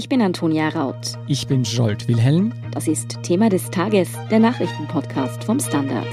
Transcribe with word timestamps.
Ich 0.00 0.08
bin 0.08 0.22
Antonia 0.22 0.70
Raut. 0.70 1.18
Ich 1.28 1.46
bin 1.46 1.62
Jolt 1.62 2.08
Wilhelm. 2.08 2.54
Das 2.70 2.88
ist 2.88 3.22
Thema 3.22 3.50
des 3.50 3.70
Tages, 3.70 4.08
der 4.30 4.38
Nachrichtenpodcast 4.38 5.44
vom 5.44 5.60
Standard. 5.60 6.06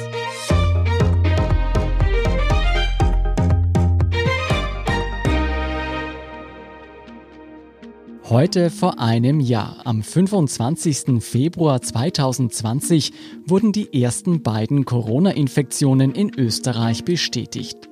Heute 8.26 8.70
vor 8.72 9.00
einem 9.00 9.40
Jahr, 9.40 9.78
am 9.86 10.04
25. 10.04 11.24
Februar 11.24 11.82
2020, 11.82 13.14
wurden 13.46 13.72
die 13.72 14.04
ersten 14.04 14.44
beiden 14.44 14.84
Corona-Infektionen 14.84 16.12
in 16.12 16.38
Österreich 16.38 17.06
bestätigt. 17.06 17.88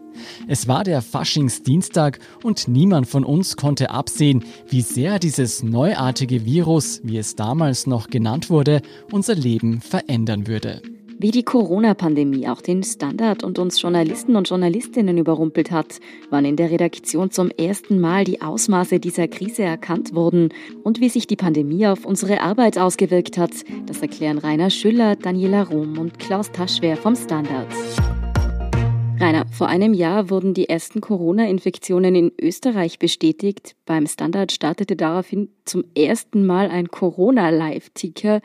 Es 0.48 0.68
war 0.68 0.84
der 0.84 1.02
Faschingsdienstag 1.02 2.20
und 2.44 2.68
niemand 2.68 3.08
von 3.08 3.24
uns 3.24 3.56
konnte 3.56 3.90
absehen, 3.92 4.44
wie 4.70 4.82
sehr 4.82 5.20
dieses 5.20 5.64
neuartige 5.64 6.46
Virus, 6.46 7.02
wie 7.04 7.18
es 7.18 7.36
damals 7.36 7.88
noch 7.88 8.08
genannt 8.08 8.50
wurde, 8.50 8.82
unser 9.12 9.36
Leben 9.36 9.82
verändern 9.82 10.48
würde. 10.48 10.82
Wie 11.18 11.32
die 11.32 11.44
Corona-Pandemie 11.44 12.50
auch 12.50 12.60
den 12.60 12.84
Standard 12.84 13.42
und 13.46 13.58
uns 13.58 13.82
Journalisten 13.82 14.36
und 14.36 14.50
Journalistinnen 14.50 15.18
überrumpelt 15.18 15.72
hat, 15.72 16.00
wann 16.30 16.44
in 16.44 16.58
der 16.58 16.72
Redaktion 16.72 17.32
zum 17.32 17.50
ersten 17.52 18.02
Mal 18.02 18.26
die 18.26 18.42
Ausmaße 18.42 19.00
dieser 19.00 19.30
Krise 19.30 19.64
erkannt 19.64 20.14
wurden 20.14 20.50
und 20.84 21.00
wie 21.00 21.08
sich 21.08 21.26
die 21.26 21.38
Pandemie 21.38 21.88
auf 21.88 22.06
unsere 22.06 22.42
Arbeit 22.42 22.78
ausgewirkt 22.78 23.38
hat, 23.38 23.54
das 23.86 24.02
erklären 24.02 24.40
Rainer 24.40 24.70
Schüller, 24.70 25.16
Daniela 25.16 25.64
Rom 25.64 25.98
und 25.98 26.20
Klaus 26.20 26.52
Taschwer 26.52 26.98
vom 26.98 27.16
Standard. 27.16 27.68
Rainer, 29.20 29.46
vor 29.52 29.68
einem 29.68 29.94
Jahr 29.94 30.30
wurden 30.30 30.54
die 30.54 30.68
ersten 30.68 31.02
Corona-Infektionen 31.02 32.16
in 32.16 32.32
Österreich 32.40 33.00
bestätigt. 33.00 33.76
Beim 33.86 34.08
Standard 34.08 34.52
startete 34.52 34.96
daraufhin 34.96 35.50
zum 35.64 35.84
ersten 35.98 36.46
Mal 36.46 36.70
ein 36.70 36.90
Corona-Live-Ticker. 36.90 38.42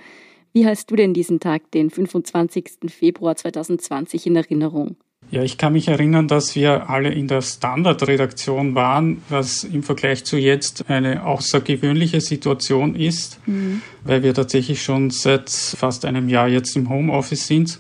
Wie 0.53 0.67
hast 0.67 0.91
du 0.91 0.97
denn 0.97 1.15
diesen 1.15 1.41
Tag, 1.41 1.71
den 1.73 1.91
25. 1.91 2.71
Februar 2.89 3.37
2020, 3.37 4.27
in 4.27 4.37
Erinnerung? 4.37 4.97
Ja, 5.31 5.45
ich 5.45 5.59
kann 5.59 5.75
mich 5.75 5.87
erinnern, 5.87 6.27
dass 6.27 6.57
wir 6.57 6.91
alle 6.91 7.11
in 7.13 7.29
der 7.29 7.41
Standardredaktion 7.41 8.75
waren, 8.75 9.23
was 9.29 9.63
im 9.63 9.85
Vergleich 9.85 10.25
zu 10.25 10.37
jetzt 10.37 10.91
eine 10.91 11.25
außergewöhnliche 11.25 12.21
Situation 12.21 12.97
ist, 12.97 13.39
mhm. 13.47 13.81
weil 14.03 14.25
wir 14.25 14.35
tatsächlich 14.35 14.83
schon 14.83 15.11
seit 15.11 15.49
fast 15.51 16.05
einem 16.05 16.29
Jahr 16.29 16.49
jetzt 16.49 16.75
im 16.75 16.89
Homeoffice 16.89 17.47
sind. 17.47 17.79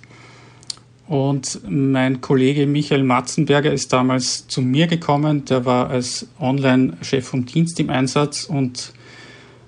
Und 1.10 1.62
mein 1.68 2.20
Kollege 2.20 2.68
Michael 2.68 3.02
Matzenberger 3.02 3.72
ist 3.72 3.92
damals 3.92 4.46
zu 4.46 4.62
mir 4.62 4.86
gekommen. 4.86 5.44
Der 5.44 5.64
war 5.64 5.90
als 5.90 6.28
Online-Chef 6.38 7.26
vom 7.26 7.46
Dienst 7.46 7.80
im 7.80 7.90
Einsatz 7.90 8.44
und 8.44 8.92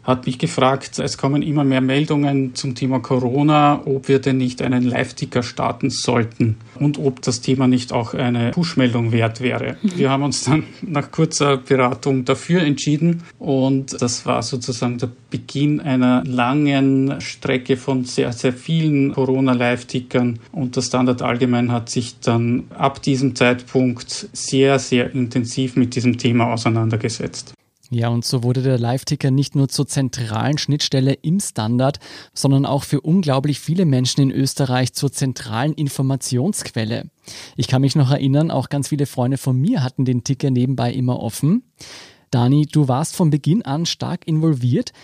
hat 0.05 0.27
mich 0.27 0.39
gefragt, 0.39 0.99
es 0.99 1.17
kommen 1.17 1.43
immer 1.43 1.65
mehr 1.65 1.81
Meldungen 1.81 2.55
zum 2.55 2.75
Thema 2.75 3.01
Corona, 3.01 3.83
ob 3.85 4.09
wir 4.09 4.19
denn 4.19 4.37
nicht 4.37 4.61
einen 4.61 4.83
Live-Ticker 4.83 5.43
starten 5.43 5.91
sollten 5.91 6.57
und 6.75 6.99
ob 6.99 7.23
das 7.23 7.41
Thema 7.41 7.69
nicht 7.69 7.93
auch 7.93 8.15
eine 8.15 8.51
Push-Meldung 8.51 9.13
wert 9.13 9.41
wäre. 9.41 9.77
Mhm. 9.83 9.93
Wir 9.97 10.11
haben 10.11 10.25
uns 10.25 10.45
dann 10.45 10.65
nach 10.83 11.11
kurzer 11.11 11.59
Beratung 11.59 12.25
dafür 12.25 12.63
entschieden 12.63 13.23
und 13.39 14.01
das 14.03 14.27
war 14.27 14.43
sozusagen 14.43 14.99
der 14.99 15.11
Beginn 15.31 15.81
einer 15.81 16.25
langen 16.25 17.21
Strecke 17.21 17.77
von 17.77 18.05
sehr, 18.05 18.33
sehr 18.33 18.53
vielen 18.53 19.13
Corona-Live-Tickern 19.13 20.41
und 20.51 20.77
der 20.77 20.83
Standard 20.83 21.23
allgemein 21.23 21.71
hat 21.71 21.89
sich 21.89 22.19
dann 22.21 22.65
ab 22.71 23.03
diesem 23.03 23.37
Zeitpunkt 23.37 24.29
sehr, 24.33 24.79
sehr 24.79 25.15
intensiv 25.15 25.77
mit 25.77 25.95
diesem 25.95 26.19
Thema 26.19 26.53
auseinandergesetzt. 26.53 27.55
Ja, 27.95 28.09
und 28.09 28.25
so 28.25 28.43
wurde 28.43 28.63
der 28.63 28.79
Live-Ticker 28.79 29.31
nicht 29.31 29.55
nur 29.55 29.69
zur 29.69 29.87
zentralen 29.87 30.57
Schnittstelle 30.57 31.13
im 31.13 31.41
Standard, 31.41 31.99
sondern 32.33 32.65
auch 32.65 32.85
für 32.85 33.03
unglaublich 33.03 33.61
viele 33.61 33.85
Menschen 33.85 34.23
in 34.23 34.31
Österreich 34.31 34.95
zur 34.95 35.13
zentralen 35.13 35.75
Informationsquelle. 35.75 37.11
Ich 37.55 37.69
kann 37.69 37.83
mich 37.83 37.95
noch 37.95 38.11
erinnern, 38.11 38.51
auch 38.51 38.71
ganz 38.71 38.89
viele 38.89 39.05
Freunde 39.05 39.37
von 39.37 39.59
mir 39.59 39.83
hatten 39.83 40.07
den 40.07 40.25
Ticker 40.25 40.51
nebenbei 40.51 40.91
immer 40.91 41.21
offen. 41.21 41.65
Dani, 42.31 42.65
du 42.65 42.89
warst 42.89 43.15
von 43.15 43.29
Beginn 43.29 43.61
an 43.61 43.85
stark 43.85 44.27
involviert. 44.27 44.95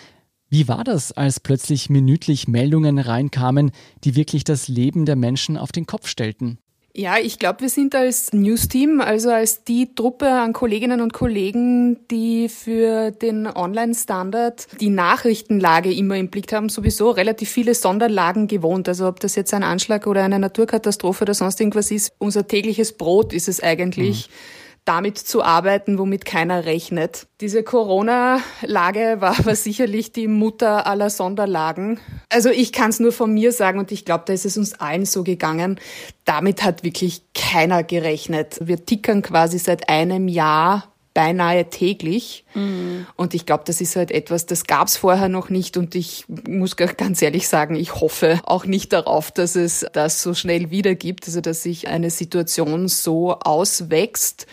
Wie 0.48 0.66
war 0.66 0.82
das, 0.82 1.12
als 1.12 1.40
plötzlich 1.40 1.90
minütlich 1.90 2.48
Meldungen 2.48 2.98
reinkamen, 2.98 3.70
die 4.04 4.16
wirklich 4.16 4.44
das 4.44 4.66
Leben 4.66 5.04
der 5.04 5.16
Menschen 5.16 5.58
auf 5.58 5.72
den 5.72 5.84
Kopf 5.84 6.08
stellten? 6.08 6.58
Ja, 6.94 7.16
ich 7.18 7.38
glaube, 7.38 7.60
wir 7.60 7.68
sind 7.68 7.94
als 7.94 8.32
News-Team, 8.32 9.00
also 9.00 9.30
als 9.30 9.62
die 9.62 9.94
Truppe 9.94 10.28
an 10.30 10.52
Kolleginnen 10.52 11.00
und 11.00 11.12
Kollegen, 11.12 12.08
die 12.08 12.48
für 12.48 13.12
den 13.12 13.46
Online-Standard 13.46 14.66
die 14.80 14.90
Nachrichtenlage 14.90 15.92
immer 15.92 16.16
im 16.16 16.28
Blick 16.28 16.52
haben, 16.52 16.68
sowieso 16.68 17.10
relativ 17.10 17.50
viele 17.50 17.74
Sonderlagen 17.74 18.48
gewohnt. 18.48 18.88
Also 18.88 19.06
ob 19.06 19.20
das 19.20 19.36
jetzt 19.36 19.54
ein 19.54 19.62
Anschlag 19.62 20.06
oder 20.06 20.24
eine 20.24 20.38
Naturkatastrophe 20.38 21.22
oder 21.22 21.34
sonst 21.34 21.60
irgendwas 21.60 21.90
ist, 21.90 22.12
unser 22.18 22.48
tägliches 22.48 22.92
Brot 22.92 23.32
ist 23.32 23.48
es 23.48 23.62
eigentlich. 23.62 24.28
Mhm 24.28 24.57
damit 24.88 25.18
zu 25.18 25.42
arbeiten, 25.42 25.98
womit 25.98 26.24
keiner 26.24 26.64
rechnet. 26.64 27.26
Diese 27.42 27.62
Corona-Lage 27.62 29.16
war 29.20 29.38
aber 29.38 29.54
sicherlich 29.54 30.12
die 30.12 30.28
Mutter 30.28 30.86
aller 30.86 31.10
Sonderlagen. 31.10 32.00
Also 32.30 32.48
ich 32.48 32.72
kann 32.72 32.88
es 32.88 32.98
nur 32.98 33.12
von 33.12 33.34
mir 33.34 33.52
sagen 33.52 33.78
und 33.78 33.92
ich 33.92 34.06
glaube, 34.06 34.24
da 34.26 34.32
ist 34.32 34.46
es 34.46 34.56
uns 34.56 34.72
allen 34.80 35.04
so 35.04 35.24
gegangen. 35.24 35.78
Damit 36.24 36.64
hat 36.64 36.84
wirklich 36.84 37.22
keiner 37.34 37.82
gerechnet. 37.84 38.58
Wir 38.62 38.84
tickern 38.86 39.20
quasi 39.20 39.58
seit 39.58 39.90
einem 39.90 40.26
Jahr 40.26 40.92
beinahe 41.18 41.68
täglich. 41.68 42.44
Mhm. 42.54 43.04
Und 43.16 43.34
ich 43.34 43.44
glaube, 43.44 43.64
das 43.66 43.80
ist 43.80 43.96
halt 43.96 44.12
etwas, 44.12 44.46
das 44.46 44.68
gab 44.68 44.86
es 44.86 44.96
vorher 44.96 45.28
noch 45.28 45.48
nicht. 45.48 45.76
Und 45.76 45.96
ich 45.96 46.26
muss 46.28 46.76
ganz 46.76 47.20
ehrlich 47.20 47.48
sagen, 47.48 47.74
ich 47.74 47.96
hoffe 47.96 48.40
auch 48.44 48.66
nicht 48.66 48.92
darauf, 48.92 49.32
dass 49.32 49.56
es 49.56 49.84
das 49.92 50.22
so 50.22 50.32
schnell 50.32 50.70
wieder 50.70 50.94
gibt, 50.94 51.26
also 51.26 51.40
dass 51.40 51.64
sich 51.64 51.88
eine 51.88 52.10
Situation 52.10 52.86
so 52.86 53.32
auswächst, 53.32 54.46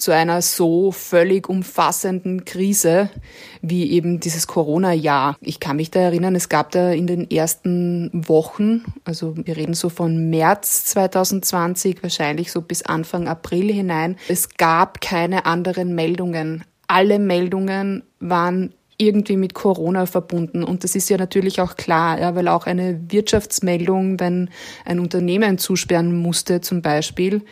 zu 0.00 0.12
einer 0.12 0.42
so 0.42 0.90
völlig 0.92 1.48
umfassenden 1.48 2.44
Krise 2.44 3.10
wie 3.62 3.90
eben 3.92 4.20
dieses 4.20 4.46
Corona-Jahr. 4.46 5.36
Ich 5.40 5.60
kann 5.60 5.76
mich 5.76 5.90
da 5.90 6.00
erinnern, 6.00 6.34
es 6.34 6.48
gab 6.48 6.70
da 6.70 6.90
in 6.90 7.06
den 7.06 7.30
ersten 7.30 8.10
Wochen, 8.12 8.84
also 9.04 9.34
wir 9.36 9.56
reden 9.56 9.74
so 9.74 9.88
von 9.88 10.30
März 10.30 10.86
2020, 10.86 12.02
wahrscheinlich 12.02 12.50
so 12.50 12.62
bis 12.62 12.82
Anfang 12.82 13.28
April 13.28 13.72
hinein, 13.72 14.16
es 14.28 14.48
gab 14.56 15.00
keine 15.00 15.46
anderen 15.46 15.94
Meldungen. 15.94 16.64
Alle 16.86 17.18
Meldungen 17.18 18.02
waren 18.18 18.74
irgendwie 19.00 19.36
mit 19.36 19.54
Corona 19.54 20.04
verbunden. 20.06 20.62
Und 20.62 20.84
das 20.84 20.94
ist 20.94 21.08
ja 21.08 21.16
natürlich 21.16 21.60
auch 21.60 21.76
klar, 21.76 22.20
ja, 22.20 22.34
weil 22.34 22.48
auch 22.48 22.66
eine 22.66 23.00
Wirtschaftsmeldung, 23.08 24.20
wenn 24.20 24.50
ein 24.84 25.00
Unternehmen 25.00 25.56
zusperren 25.56 26.14
musste 26.14 26.60
zum 26.60 26.82
Beispiel, 26.82 27.42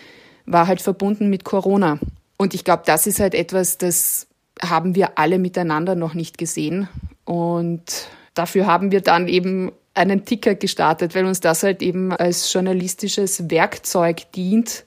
war 0.45 0.67
halt 0.67 0.83
verbunden 0.83 1.31
mit 1.31 1.45
Corona. 1.45 1.99
Und 2.39 2.55
ich 2.55 2.65
glaube, 2.65 2.85
das 2.87 3.07
ist 3.07 3.21
halt 3.21 3.35
etwas, 3.35 3.77
das 3.79 4.29
haben 4.63 4.95
wir 4.95 5.19
alle 5.19 5.39
miteinander 5.39 5.95
noch 5.95 6.15
nicht 6.15 6.39
gesehen. 6.39 6.89
Und 7.25 8.09
dafür 8.35 8.67
haben 8.67 8.91
wir 8.93 9.01
dann 9.03 9.29
eben 9.29 9.73
einen 9.95 10.25
Ticker 10.25 10.55
gestartet, 10.55 11.15
weil 11.15 11.27
uns 11.27 11.41
das 11.41 11.63
halt 11.65 11.83
eben 11.83 12.13
als 12.13 12.51
journalistisches 12.53 13.51
Werkzeug 13.51 14.33
dient, 14.33 14.85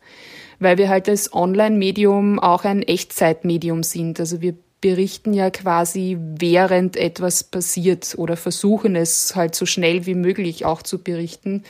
weil 0.59 0.77
wir 0.77 0.89
halt 0.89 1.09
als 1.09 1.33
Online-Medium 1.33 2.39
auch 2.39 2.63
ein 2.63 2.81
Echtzeitmedium 2.81 3.83
sind. 3.83 4.19
Also 4.19 4.41
wir 4.41 4.55
berichten 4.81 5.33
ja 5.33 5.49
quasi 5.51 6.17
während 6.19 6.97
etwas 6.97 7.43
passiert 7.43 8.15
oder 8.17 8.35
versuchen 8.35 8.95
es 8.95 9.35
halt 9.35 9.55
so 9.55 9.65
schnell 9.65 10.05
wie 10.05 10.15
möglich 10.15 10.65
auch 10.65 10.81
zu 10.81 10.97
berichten 10.97 11.63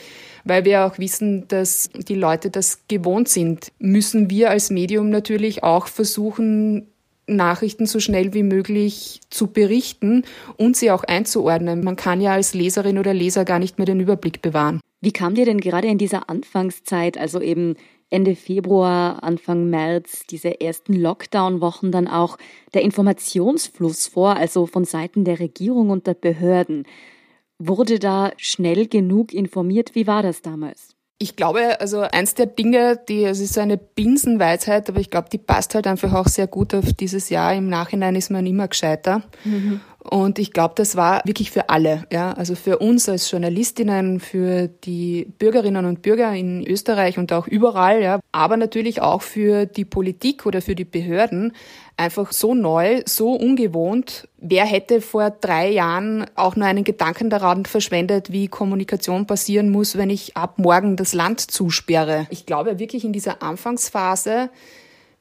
weil 0.44 0.64
wir 0.64 0.84
auch 0.84 0.98
wissen, 0.98 1.46
dass 1.48 1.90
die 1.94 2.14
Leute 2.14 2.50
das 2.50 2.80
gewohnt 2.88 3.28
sind, 3.28 3.72
müssen 3.78 4.30
wir 4.30 4.50
als 4.50 4.70
Medium 4.70 5.10
natürlich 5.10 5.62
auch 5.62 5.86
versuchen, 5.86 6.88
Nachrichten 7.26 7.86
so 7.86 8.00
schnell 8.00 8.34
wie 8.34 8.42
möglich 8.42 9.20
zu 9.30 9.46
berichten 9.46 10.24
und 10.56 10.76
sie 10.76 10.90
auch 10.90 11.04
einzuordnen. 11.04 11.84
Man 11.84 11.96
kann 11.96 12.20
ja 12.20 12.32
als 12.32 12.52
Leserin 12.52 12.98
oder 12.98 13.14
Leser 13.14 13.44
gar 13.44 13.60
nicht 13.60 13.78
mehr 13.78 13.86
den 13.86 14.00
Überblick 14.00 14.42
bewahren. 14.42 14.80
Wie 15.00 15.12
kam 15.12 15.34
dir 15.34 15.44
denn 15.44 15.60
gerade 15.60 15.88
in 15.88 15.98
dieser 15.98 16.28
Anfangszeit, 16.28 17.16
also 17.16 17.40
eben 17.40 17.76
Ende 18.12 18.36
Februar, 18.36 19.22
Anfang 19.22 19.70
März, 19.70 20.26
diese 20.28 20.60
ersten 20.60 20.92
Lockdown-Wochen 20.92 21.90
dann 21.90 22.08
auch 22.08 22.36
der 22.74 22.82
Informationsfluss 22.82 24.06
vor, 24.06 24.36
also 24.36 24.66
von 24.66 24.84
Seiten 24.84 25.24
der 25.24 25.40
Regierung 25.40 25.90
und 25.90 26.06
der 26.06 26.14
Behörden? 26.14 26.84
Wurde 27.58 27.98
da 27.98 28.32
schnell 28.36 28.86
genug 28.86 29.32
informiert? 29.32 29.94
Wie 29.94 30.06
war 30.06 30.22
das 30.22 30.42
damals? 30.42 30.94
Ich 31.22 31.36
glaube, 31.36 31.80
also 31.80 32.00
eins 32.00 32.34
der 32.34 32.46
Dinge, 32.46 32.98
die, 33.08 33.24
es 33.24 33.38
ist 33.38 33.56
eine 33.56 33.76
Binsenweisheit, 33.76 34.88
aber 34.90 34.98
ich 34.98 35.08
glaube, 35.08 35.28
die 35.30 35.38
passt 35.38 35.74
halt 35.76 35.86
einfach 35.86 36.12
auch 36.14 36.26
sehr 36.26 36.48
gut 36.48 36.74
auf 36.74 36.92
dieses 36.94 37.30
Jahr. 37.30 37.54
Im 37.54 37.68
Nachhinein 37.68 38.16
ist 38.16 38.30
man 38.30 38.44
immer 38.44 38.66
gescheiter. 38.66 39.22
Mhm. 39.44 39.80
Und 40.04 40.40
ich 40.40 40.52
glaube, 40.52 40.74
das 40.76 40.96
war 40.96 41.22
wirklich 41.24 41.52
für 41.52 41.68
alle, 41.68 42.04
ja, 42.10 42.32
also 42.32 42.56
für 42.56 42.78
uns 42.78 43.08
als 43.08 43.30
Journalistinnen, 43.30 44.18
für 44.18 44.66
die 44.66 45.32
Bürgerinnen 45.38 45.86
und 45.86 46.02
Bürger 46.02 46.32
in 46.32 46.66
Österreich 46.66 47.18
und 47.18 47.32
auch 47.32 47.46
überall, 47.46 48.02
ja, 48.02 48.18
aber 48.32 48.56
natürlich 48.56 49.00
auch 49.00 49.22
für 49.22 49.64
die 49.64 49.84
Politik 49.84 50.44
oder 50.44 50.60
für 50.60 50.74
die 50.74 50.84
Behörden 50.84 51.52
einfach 51.96 52.32
so 52.32 52.52
neu, 52.52 53.02
so 53.06 53.32
ungewohnt. 53.32 54.28
Wer 54.38 54.64
hätte 54.64 55.00
vor 55.00 55.30
drei 55.30 55.70
Jahren 55.70 56.26
auch 56.34 56.56
nur 56.56 56.66
einen 56.66 56.82
Gedanken 56.82 57.30
daran 57.30 57.64
verschwendet, 57.64 58.32
wie 58.32 58.48
Kommunikation 58.48 59.28
passieren 59.28 59.70
muss, 59.70 59.96
wenn 59.96 60.10
ich 60.10 60.36
ab 60.36 60.58
morgen 60.58 60.96
das 60.96 61.14
Land 61.14 61.40
zusperre? 61.40 62.26
Ich 62.30 62.44
glaube 62.44 62.80
wirklich 62.80 63.04
in 63.04 63.12
dieser 63.12 63.40
Anfangsphase 63.40 64.50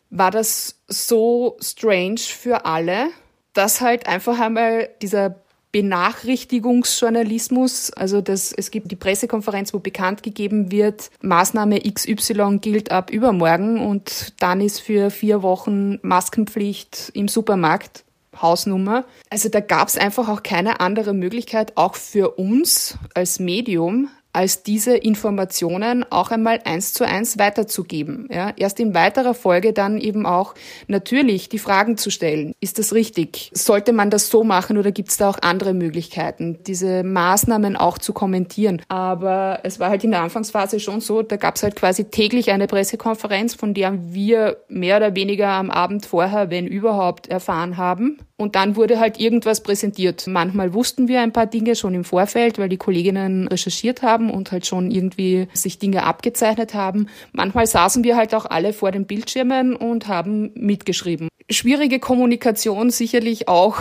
war 0.10 0.32
das 0.32 0.80
so 0.88 1.56
strange 1.62 2.20
für 2.20 2.66
alle, 2.66 3.10
dass 3.54 3.82
halt 3.82 4.08
einfach 4.08 4.40
einmal 4.40 4.90
dieser 5.02 5.36
Benachrichtigungsjournalismus, 5.72 7.92
also 7.94 8.22
das, 8.22 8.52
es 8.52 8.72
gibt 8.72 8.92
die 8.92 8.98
Pressekonferenz, 8.98 9.74
wo 9.74 9.80
bekannt 9.80 10.22
gegeben 10.22 10.70
wird, 10.72 11.10
Maßnahme 11.22 11.80
XY 11.80 12.58
gilt 12.60 12.92
ab 12.92 13.10
übermorgen 13.10 13.80
und 13.80 14.34
dann 14.42 14.60
ist 14.60 14.82
für 14.82 15.12
vier 15.12 15.44
Wochen 15.44 16.00
Maskenpflicht 16.02 17.12
im 17.14 17.28
Supermarkt. 17.28 18.04
Hausnummer. 18.42 19.04
Also 19.30 19.50
da 19.50 19.60
gab 19.60 19.90
es 19.90 19.98
einfach 19.98 20.30
auch 20.30 20.42
keine 20.42 20.80
andere 20.80 21.14
Möglichkeit, 21.14 21.76
auch 21.76 21.96
für 21.96 22.38
uns 22.38 22.98
als 23.14 23.40
Medium, 23.40 24.08
als 24.34 24.64
diese 24.64 24.96
Informationen 24.96 26.06
auch 26.10 26.32
einmal 26.32 26.60
eins 26.66 26.94
zu 26.94 27.06
eins 27.06 27.38
weiterzugeben. 27.38 28.28
Ja, 28.32 28.54
erst 28.56 28.80
in 28.80 28.94
weiterer 28.94 29.34
Folge 29.34 29.74
dann 29.74 29.98
eben 29.98 30.26
auch 30.26 30.56
natürlich 30.88 31.50
die 31.50 31.60
Fragen 31.60 31.98
zu 31.98 32.10
stellen. 32.10 32.54
Ist 32.60 32.80
das 32.80 32.94
richtig? 32.94 33.52
Sollte 33.54 33.94
man 33.94 34.10
das 34.10 34.30
so 34.30 34.44
machen 34.44 34.78
oder 34.78 34.92
gibt 34.92 35.10
es 35.10 35.18
da 35.18 35.30
auch 35.30 35.40
andere 35.42 35.74
Möglichkeiten, 35.74 36.60
diese 36.66 37.04
Maßnahmen 37.04 37.76
auch 37.76 37.98
zu 37.98 38.14
kommentieren? 38.14 38.82
Aber 38.88 39.60
es 39.64 39.80
war 39.80 39.90
halt 39.90 40.04
in 40.04 40.12
der 40.12 40.22
Anfangsphase 40.22 40.80
schon 40.80 41.02
so, 41.02 41.22
da 41.22 41.36
gab 41.36 41.56
es 41.56 41.64
halt 41.64 41.76
quasi 41.76 42.06
täglich 42.06 42.52
eine 42.52 42.68
Pressekonferenz, 42.68 43.56
von 43.56 43.74
der 43.74 43.98
wir 44.14 44.58
mehr 44.68 44.98
oder 44.98 45.16
weniger 45.16 45.50
am 45.50 45.70
Abend 45.70 46.06
vorher, 46.06 46.50
wenn 46.50 46.68
überhaupt, 46.68 47.28
erfahren 47.28 47.78
haben. 47.78 48.20
Und 48.38 48.56
dann 48.56 48.76
wurde 48.76 49.00
halt 49.00 49.20
irgendwas 49.20 49.62
präsentiert. 49.62 50.26
Manchmal 50.26 50.74
wussten 50.74 51.08
wir 51.08 51.22
ein 51.22 51.32
paar 51.32 51.46
Dinge 51.46 51.76
schon 51.76 51.94
im 51.94 52.04
Vorfeld, 52.04 52.58
weil 52.58 52.70
die 52.70 52.78
Kolleginnen 52.78 53.48
recherchiert 53.48 54.02
haben 54.02 54.21
und 54.30 54.52
halt 54.52 54.66
schon 54.66 54.92
irgendwie 54.92 55.48
sich 55.54 55.80
Dinge 55.80 56.04
abgezeichnet 56.04 56.74
haben. 56.74 57.08
Manchmal 57.32 57.66
saßen 57.66 58.04
wir 58.04 58.16
halt 58.16 58.36
auch 58.36 58.46
alle 58.46 58.74
vor 58.74 58.92
den 58.92 59.06
Bildschirmen 59.06 59.76
und 59.76 60.08
haben 60.08 60.52
mitgeschrieben. 60.56 61.30
Schwierige 61.50 62.00
Kommunikation 62.00 62.92
sicherlich 62.92 63.48
auch 63.48 63.78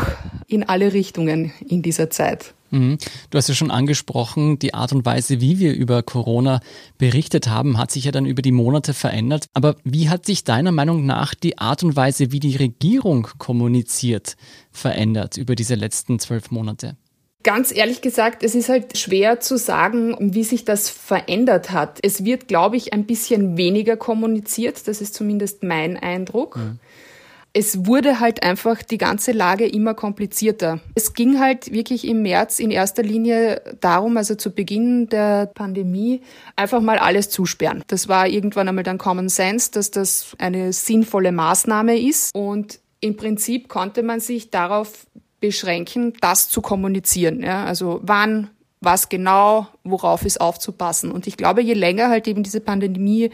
in 0.46 0.68
alle 0.68 0.92
Richtungen 0.92 1.52
in 1.68 1.82
dieser 1.82 2.10
Zeit. 2.10 2.54
Mhm. 2.70 2.98
Du 3.30 3.38
hast 3.38 3.48
ja 3.48 3.54
schon 3.54 3.70
angesprochen, 3.70 4.58
die 4.58 4.74
Art 4.74 4.92
und 4.92 5.04
Weise, 5.04 5.40
wie 5.40 5.58
wir 5.58 5.74
über 5.74 6.02
Corona 6.02 6.60
berichtet 6.98 7.48
haben, 7.48 7.78
hat 7.78 7.90
sich 7.90 8.04
ja 8.04 8.12
dann 8.12 8.26
über 8.26 8.42
die 8.42 8.52
Monate 8.52 8.94
verändert. 8.94 9.46
Aber 9.54 9.76
wie 9.84 10.08
hat 10.08 10.24
sich 10.24 10.44
deiner 10.44 10.72
Meinung 10.72 11.04
nach 11.04 11.34
die 11.34 11.58
Art 11.58 11.82
und 11.82 11.96
Weise, 11.96 12.32
wie 12.32 12.40
die 12.40 12.56
Regierung 12.56 13.28
kommuniziert, 13.38 14.36
verändert 14.70 15.36
über 15.36 15.54
diese 15.54 15.74
letzten 15.74 16.18
zwölf 16.18 16.50
Monate? 16.50 16.96
Ganz 17.42 17.74
ehrlich 17.74 18.02
gesagt, 18.02 18.42
es 18.42 18.54
ist 18.54 18.68
halt 18.68 18.98
schwer 18.98 19.40
zu 19.40 19.56
sagen, 19.56 20.14
wie 20.18 20.44
sich 20.44 20.64
das 20.64 20.90
verändert 20.90 21.70
hat. 21.70 21.98
Es 22.02 22.24
wird, 22.24 22.48
glaube 22.48 22.76
ich, 22.76 22.92
ein 22.92 23.06
bisschen 23.06 23.56
weniger 23.56 23.96
kommuniziert. 23.96 24.86
Das 24.86 25.00
ist 25.00 25.14
zumindest 25.14 25.62
mein 25.62 25.96
Eindruck. 25.96 26.56
Mhm 26.56 26.78
es 27.52 27.86
wurde 27.86 28.20
halt 28.20 28.42
einfach 28.42 28.82
die 28.82 28.98
ganze 28.98 29.32
Lage 29.32 29.66
immer 29.66 29.94
komplizierter. 29.94 30.80
Es 30.94 31.14
ging 31.14 31.40
halt 31.40 31.72
wirklich 31.72 32.06
im 32.06 32.22
März 32.22 32.60
in 32.60 32.70
erster 32.70 33.02
Linie 33.02 33.60
darum, 33.80 34.16
also 34.16 34.36
zu 34.36 34.52
Beginn 34.52 35.08
der 35.08 35.46
Pandemie, 35.46 36.20
einfach 36.54 36.80
mal 36.80 36.98
alles 36.98 37.28
zusperren. 37.28 37.82
Das 37.88 38.08
war 38.08 38.28
irgendwann 38.28 38.68
einmal 38.68 38.84
dann 38.84 38.98
Common 38.98 39.28
Sense, 39.28 39.70
dass 39.72 39.90
das 39.90 40.36
eine 40.38 40.72
sinnvolle 40.72 41.32
Maßnahme 41.32 41.98
ist 41.98 42.34
und 42.34 42.78
im 43.00 43.16
Prinzip 43.16 43.68
konnte 43.68 44.02
man 44.02 44.20
sich 44.20 44.50
darauf 44.50 45.06
beschränken, 45.40 46.12
das 46.20 46.48
zu 46.48 46.60
kommunizieren. 46.60 47.42
Ja? 47.42 47.64
Also 47.64 48.00
wann, 48.02 48.50
was 48.80 49.08
genau, 49.08 49.66
worauf 49.84 50.24
ist 50.24 50.40
aufzupassen. 50.40 51.10
Und 51.10 51.26
ich 51.26 51.36
glaube, 51.36 51.62
je 51.62 51.74
länger 51.74 52.08
halt 52.08 52.28
eben 52.28 52.42
diese 52.42 52.60
Pandemie 52.60 53.30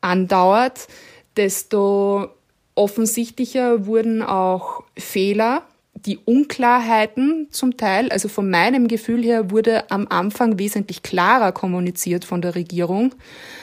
andauert, 0.00 0.88
desto 1.36 2.28
offensichtlicher 2.74 3.86
wurden 3.86 4.22
auch 4.22 4.84
Fehler 4.96 5.62
die 6.04 6.18
Unklarheiten 6.18 7.48
zum 7.50 7.76
Teil, 7.76 8.10
also 8.10 8.28
von 8.28 8.50
meinem 8.50 8.88
Gefühl 8.88 9.22
her, 9.22 9.50
wurde 9.50 9.90
am 9.90 10.06
Anfang 10.08 10.58
wesentlich 10.58 11.02
klarer 11.02 11.52
kommuniziert 11.52 12.24
von 12.24 12.42
der 12.42 12.54
Regierung, 12.54 13.14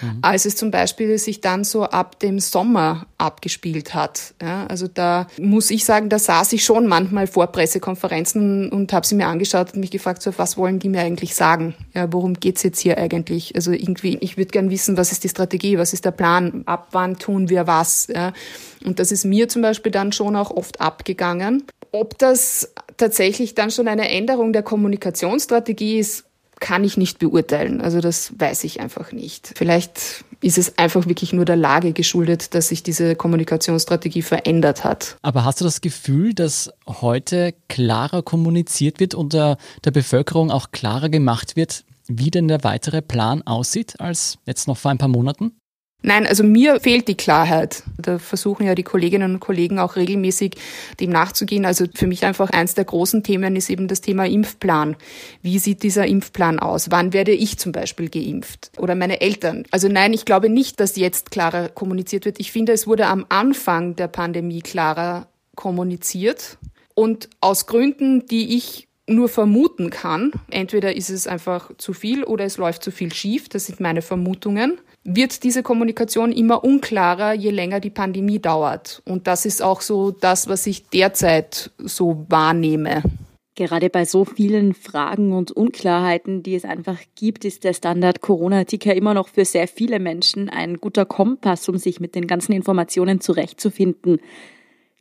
mhm. 0.01 0.19
als 0.21 0.45
es 0.45 0.55
zum 0.55 0.71
Beispiel 0.71 1.17
sich 1.17 1.41
dann 1.41 1.63
so 1.63 1.83
ab 1.83 2.19
dem 2.19 2.39
Sommer 2.39 3.07
abgespielt 3.17 3.93
hat. 3.93 4.33
Ja, 4.41 4.65
also 4.67 4.87
da 4.87 5.27
muss 5.39 5.71
ich 5.71 5.85
sagen, 5.85 6.09
da 6.09 6.19
saß 6.19 6.53
ich 6.53 6.63
schon 6.63 6.87
manchmal 6.87 7.27
vor 7.27 7.47
Pressekonferenzen 7.47 8.69
und 8.69 8.91
habe 8.93 9.05
sie 9.05 9.15
mir 9.15 9.27
angeschaut 9.27 9.73
und 9.73 9.79
mich 9.79 9.91
gefragt, 9.91 10.21
so, 10.21 10.33
was 10.37 10.57
wollen 10.57 10.79
die 10.79 10.89
mir 10.89 11.01
eigentlich 11.01 11.35
sagen? 11.35 11.75
Ja, 11.93 12.11
worum 12.11 12.33
geht's 12.33 12.63
jetzt 12.63 12.79
hier 12.79 12.97
eigentlich? 12.97 13.55
Also 13.55 13.71
irgendwie, 13.71 14.17
ich 14.21 14.37
würde 14.37 14.51
gern 14.51 14.69
wissen, 14.69 14.97
was 14.97 15.11
ist 15.11 15.23
die 15.23 15.29
Strategie, 15.29 15.77
was 15.77 15.93
ist 15.93 16.05
der 16.05 16.11
Plan, 16.11 16.63
ab 16.65 16.89
wann 16.91 17.17
tun 17.17 17.49
wir 17.49 17.67
was? 17.67 18.07
Ja? 18.07 18.33
Und 18.85 18.99
das 18.99 19.11
ist 19.11 19.25
mir 19.25 19.49
zum 19.49 19.61
Beispiel 19.61 19.91
dann 19.91 20.11
schon 20.11 20.35
auch 20.35 20.51
oft 20.51 20.81
abgegangen. 20.81 21.63
Ob 21.95 22.17
das 22.17 22.73
tatsächlich 22.97 23.55
dann 23.55 23.71
schon 23.71 23.87
eine 23.87 24.09
Änderung 24.09 24.51
der 24.51 24.63
Kommunikationsstrategie 24.63 25.97
ist, 25.97 26.25
kann 26.59 26.83
ich 26.83 26.97
nicht 26.97 27.19
beurteilen. 27.19 27.79
Also 27.79 28.01
das 28.01 28.33
weiß 28.37 28.65
ich 28.65 28.81
einfach 28.81 29.13
nicht. 29.13 29.53
Vielleicht 29.55 30.25
ist 30.41 30.57
es 30.57 30.77
einfach 30.77 31.07
wirklich 31.07 31.31
nur 31.31 31.45
der 31.45 31.55
Lage 31.55 31.93
geschuldet, 31.93 32.53
dass 32.53 32.67
sich 32.67 32.83
diese 32.83 33.15
Kommunikationsstrategie 33.15 34.23
verändert 34.23 34.83
hat. 34.83 35.15
Aber 35.21 35.45
hast 35.45 35.61
du 35.61 35.63
das 35.63 35.79
Gefühl, 35.79 36.33
dass 36.33 36.69
heute 36.85 37.53
klarer 37.69 38.23
kommuniziert 38.23 38.99
wird 38.99 39.15
und 39.15 39.31
der, 39.31 39.57
der 39.85 39.91
Bevölkerung 39.91 40.51
auch 40.51 40.71
klarer 40.71 41.07
gemacht 41.07 41.55
wird, 41.55 41.85
wie 42.07 42.29
denn 42.29 42.49
der 42.49 42.65
weitere 42.65 43.01
Plan 43.01 43.41
aussieht 43.43 44.01
als 44.01 44.37
jetzt 44.45 44.67
noch 44.67 44.77
vor 44.77 44.91
ein 44.91 44.97
paar 44.97 45.07
Monaten? 45.07 45.53
Nein, 46.05 46.27
also 46.27 46.43
mir 46.43 46.79
fehlt 46.79 47.07
die 47.07 47.17
Klarheit. 47.17 47.81
Da 47.97 48.19
versuchen 48.19 48.67
ja 48.67 48.75
die 48.75 48.83
Kolleginnen 48.83 49.33
und 49.33 49.39
Kollegen 49.39 49.79
auch 49.79 49.95
regelmäßig 49.95 50.53
dem 50.99 51.09
nachzugehen. 51.09 51.65
Also 51.65 51.85
für 51.95 52.05
mich 52.05 52.23
einfach 52.25 52.51
eins 52.51 52.75
der 52.75 52.85
großen 52.85 53.23
Themen 53.23 53.55
ist 53.55 53.71
eben 53.71 53.87
das 53.87 54.01
Thema 54.01 54.27
Impfplan. 54.27 54.97
Wie 55.41 55.57
sieht 55.57 55.81
dieser 55.81 56.05
Impfplan 56.05 56.59
aus? 56.59 56.91
Wann 56.91 57.11
werde 57.11 57.31
ich 57.31 57.57
zum 57.57 57.71
Beispiel 57.71 58.09
geimpft? 58.09 58.71
Oder 58.77 58.93
meine 58.93 59.19
Eltern? 59.19 59.63
Also 59.71 59.87
nein, 59.87 60.13
ich 60.13 60.25
glaube 60.25 60.47
nicht, 60.47 60.79
dass 60.79 60.95
jetzt 60.95 61.31
klarer 61.31 61.69
kommuniziert 61.69 62.25
wird. 62.25 62.39
Ich 62.39 62.51
finde, 62.51 62.73
es 62.73 62.85
wurde 62.85 63.07
am 63.07 63.25
Anfang 63.29 63.95
der 63.95 64.07
Pandemie 64.07 64.61
klarer 64.61 65.27
kommuniziert. 65.55 66.59
Und 66.93 67.29
aus 67.41 67.65
Gründen, 67.65 68.27
die 68.27 68.55
ich 68.55 68.87
nur 69.07 69.27
vermuten 69.27 69.89
kann, 69.89 70.31
entweder 70.51 70.95
ist 70.95 71.09
es 71.09 71.25
einfach 71.25 71.71
zu 71.79 71.93
viel 71.93 72.23
oder 72.23 72.45
es 72.45 72.57
läuft 72.57 72.83
zu 72.83 72.91
viel 72.91 73.11
schief, 73.11 73.49
das 73.49 73.65
sind 73.65 73.79
meine 73.79 74.03
Vermutungen, 74.03 74.79
wird 75.05 75.43
diese 75.43 75.63
Kommunikation 75.63 76.31
immer 76.31 76.63
unklarer, 76.63 77.33
je 77.33 77.51
länger 77.51 77.79
die 77.79 77.91
Pandemie 77.91 78.39
dauert. 78.39 79.01
Und 79.05 79.27
das 79.27 79.45
ist 79.45 79.61
auch 79.61 79.81
so 79.81 80.11
das, 80.11 80.49
was 80.49 80.65
ich 80.65 80.89
derzeit 80.89 81.71
so 81.77 82.25
wahrnehme. 82.27 83.03
Gerade 83.53 83.89
bei 83.89 84.03
so 84.03 84.25
vielen 84.25 84.73
Fragen 84.73 85.31
und 85.31 85.51
Unklarheiten, 85.51 86.43
die 86.43 86.55
es 86.55 86.65
einfach 86.65 86.97
gibt, 87.15 87.45
ist 87.45 87.63
der 87.63 87.73
Standard-Corona-Ticker 87.73 88.93
immer 88.93 89.13
noch 89.13 89.29
für 89.29 89.45
sehr 89.45 89.69
viele 89.69 89.99
Menschen 89.99 90.49
ein 90.49 90.77
guter 90.77 91.05
Kompass, 91.05 91.69
um 91.69 91.77
sich 91.77 92.01
mit 92.01 92.15
den 92.15 92.27
ganzen 92.27 92.51
Informationen 92.51 93.21
zurechtzufinden. 93.21 94.19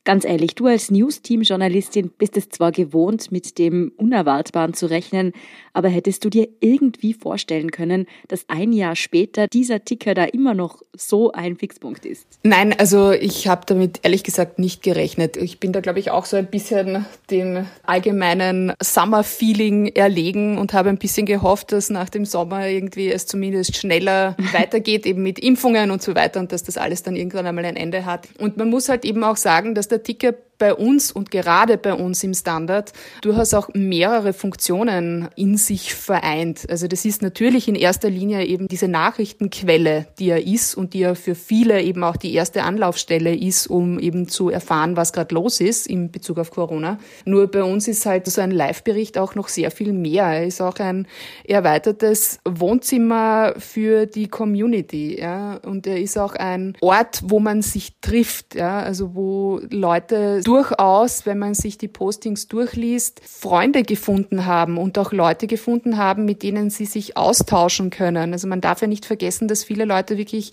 Ganz 0.04 0.26
ehrlich, 0.26 0.54
du 0.54 0.66
als 0.66 0.90
News-Team-Journalistin 0.90 2.10
bist 2.10 2.36
es 2.36 2.50
zwar 2.50 2.72
gewohnt, 2.72 3.32
mit 3.32 3.58
dem 3.58 3.90
Unerwartbaren 3.96 4.74
zu 4.74 4.84
rechnen, 4.84 5.32
aber 5.72 5.88
hättest 5.88 6.22
du 6.26 6.28
dir 6.28 6.46
irgendwie 6.60 7.14
vorstellen 7.14 7.70
können, 7.70 8.06
dass 8.28 8.44
ein 8.48 8.74
Jahr 8.74 8.96
später 8.96 9.48
dieser 9.48 9.82
Ticker 9.82 10.12
da 10.12 10.24
immer 10.24 10.52
noch 10.52 10.82
so 10.94 11.32
ein 11.32 11.56
Fixpunkt 11.56 12.04
ist? 12.04 12.26
Nein, 12.42 12.74
also 12.78 13.12
ich 13.12 13.48
habe 13.48 13.62
damit 13.64 14.00
ehrlich 14.02 14.24
gesagt 14.24 14.58
nicht 14.58 14.82
gerechnet. 14.82 15.38
Ich 15.38 15.58
bin 15.58 15.72
da, 15.72 15.80
glaube 15.80 16.00
ich, 16.00 16.10
auch 16.10 16.26
so 16.26 16.36
ein 16.36 16.48
bisschen 16.48 17.06
dem 17.30 17.66
allgemeinen 17.84 18.74
Summer-Feeling 18.82 19.86
erlegen 19.86 20.58
und 20.58 20.74
habe 20.74 20.90
ein 20.90 20.98
bisschen 20.98 21.24
gehofft, 21.24 21.72
dass 21.72 21.88
nach 21.88 22.10
dem 22.10 22.26
Sommer 22.26 22.68
irgendwie 22.68 23.10
es 23.10 23.26
zumindest 23.26 23.74
schneller 23.76 24.36
weitergeht, 24.52 25.06
eben 25.06 25.22
mit 25.22 25.38
Impfungen 25.38 25.90
und 25.90 26.02
so 26.02 26.14
weiter 26.14 26.40
und 26.40 26.52
dass 26.52 26.62
das 26.62 26.76
alles 26.76 27.02
dann 27.02 27.16
irgendwann 27.16 27.46
einmal 27.46 27.64
ein 27.64 27.76
Ende 27.76 28.04
hat. 28.04 28.28
Und 28.38 28.58
man 28.58 28.68
muss 28.68 28.90
halt 28.90 29.06
eben 29.06 29.24
auch 29.24 29.38
sagen, 29.38 29.74
dass 29.74 29.88
der 29.94 30.02
Ticker 30.02 30.34
bei 30.58 30.74
uns 30.74 31.12
und 31.12 31.30
gerade 31.30 31.78
bei 31.78 31.94
uns 31.94 32.22
im 32.24 32.34
Standard 32.34 32.92
durchaus 33.22 33.54
auch 33.54 33.68
mehrere 33.74 34.32
Funktionen 34.32 35.28
in 35.36 35.56
sich 35.56 35.94
vereint. 35.94 36.66
Also 36.68 36.86
das 36.86 37.04
ist 37.04 37.22
natürlich 37.22 37.68
in 37.68 37.74
erster 37.74 38.10
Linie 38.10 38.44
eben 38.46 38.68
diese 38.68 38.88
Nachrichtenquelle, 38.88 40.06
die 40.18 40.28
er 40.30 40.46
ist 40.46 40.74
und 40.74 40.94
die 40.94 41.00
ja 41.00 41.14
für 41.14 41.34
viele 41.34 41.82
eben 41.82 42.04
auch 42.04 42.16
die 42.16 42.34
erste 42.34 42.62
Anlaufstelle 42.62 43.34
ist, 43.34 43.66
um 43.66 43.98
eben 43.98 44.28
zu 44.28 44.50
erfahren, 44.50 44.96
was 44.96 45.12
gerade 45.12 45.34
los 45.34 45.60
ist 45.60 45.86
in 45.86 46.10
Bezug 46.10 46.38
auf 46.38 46.50
Corona. 46.50 46.98
Nur 47.24 47.50
bei 47.50 47.62
uns 47.62 47.88
ist 47.88 48.06
halt 48.06 48.26
so 48.26 48.40
ein 48.40 48.50
Live-Bericht 48.50 49.18
auch 49.18 49.34
noch 49.34 49.48
sehr 49.48 49.70
viel 49.70 49.92
mehr. 49.92 50.24
Er 50.24 50.46
ist 50.46 50.60
auch 50.60 50.76
ein 50.76 51.06
erweitertes 51.44 52.38
Wohnzimmer 52.44 53.54
für 53.58 54.06
die 54.06 54.28
Community. 54.28 55.18
Ja? 55.18 55.56
Und 55.56 55.86
er 55.86 56.00
ist 56.00 56.18
auch 56.18 56.34
ein 56.34 56.76
Ort, 56.80 57.22
wo 57.24 57.40
man 57.40 57.62
sich 57.62 57.94
trifft. 58.00 58.54
Ja? 58.54 58.80
Also 58.80 59.14
wo 59.14 59.60
Leute 59.70 60.42
durchaus, 60.44 61.26
wenn 61.26 61.38
man 61.38 61.54
sich 61.54 61.78
die 61.78 61.88
Postings 61.88 62.48
durchliest, 62.48 63.20
Freunde 63.24 63.82
gefunden 63.82 64.46
haben 64.46 64.78
und 64.78 64.98
auch 64.98 65.12
Leute 65.12 65.46
gefunden 65.46 65.96
haben, 65.96 66.24
mit 66.24 66.42
denen 66.42 66.70
sie 66.70 66.86
sich 66.86 67.16
austauschen 67.16 67.90
können. 67.90 68.32
Also 68.32 68.46
man 68.46 68.60
darf 68.60 68.80
ja 68.80 68.86
nicht 68.86 69.06
vergessen, 69.06 69.48
dass 69.48 69.64
viele 69.64 69.84
Leute 69.84 70.18
wirklich 70.18 70.52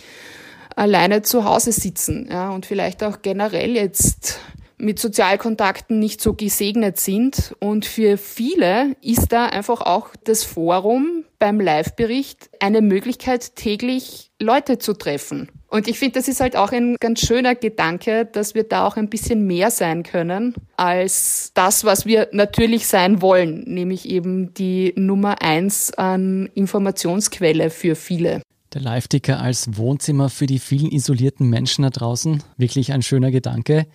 alleine 0.75 1.21
zu 1.21 1.45
Hause 1.45 1.71
sitzen 1.71 2.27
ja, 2.31 2.49
und 2.49 2.65
vielleicht 2.65 3.03
auch 3.03 3.21
generell 3.21 3.75
jetzt 3.75 4.39
mit 4.81 4.99
Sozialkontakten 4.99 5.99
nicht 5.99 6.21
so 6.21 6.33
gesegnet 6.33 6.99
sind. 6.99 7.55
Und 7.59 7.85
für 7.85 8.17
viele 8.17 8.95
ist 9.01 9.31
da 9.31 9.45
einfach 9.45 9.81
auch 9.81 10.09
das 10.23 10.43
Forum 10.43 11.23
beim 11.39 11.59
Live-Bericht 11.59 12.49
eine 12.59 12.81
Möglichkeit, 12.81 13.55
täglich 13.55 14.31
Leute 14.39 14.77
zu 14.79 14.93
treffen. 14.93 15.49
Und 15.67 15.87
ich 15.87 15.97
finde, 15.97 16.19
das 16.19 16.27
ist 16.27 16.41
halt 16.41 16.55
auch 16.55 16.71
ein 16.71 16.97
ganz 16.99 17.21
schöner 17.21 17.55
Gedanke, 17.55 18.25
dass 18.25 18.55
wir 18.55 18.63
da 18.63 18.85
auch 18.85 18.97
ein 18.97 19.09
bisschen 19.09 19.47
mehr 19.47 19.71
sein 19.71 20.03
können 20.03 20.53
als 20.75 21.51
das, 21.53 21.85
was 21.85 22.05
wir 22.05 22.27
natürlich 22.31 22.87
sein 22.87 23.21
wollen, 23.21 23.63
nämlich 23.65 24.09
eben 24.09 24.53
die 24.53 24.93
Nummer 24.97 25.41
eins 25.41 25.93
an 25.93 26.49
Informationsquelle 26.53 27.69
für 27.69 27.95
viele. 27.95 28.41
Der 28.73 28.81
Live-Ticker 28.81 29.39
als 29.39 29.77
Wohnzimmer 29.77 30.29
für 30.29 30.45
die 30.45 30.59
vielen 30.59 30.91
isolierten 30.91 31.49
Menschen 31.49 31.83
da 31.83 31.89
draußen. 31.89 32.43
Wirklich 32.57 32.93
ein 32.93 33.01
schöner 33.01 33.31
Gedanke. 33.31 33.85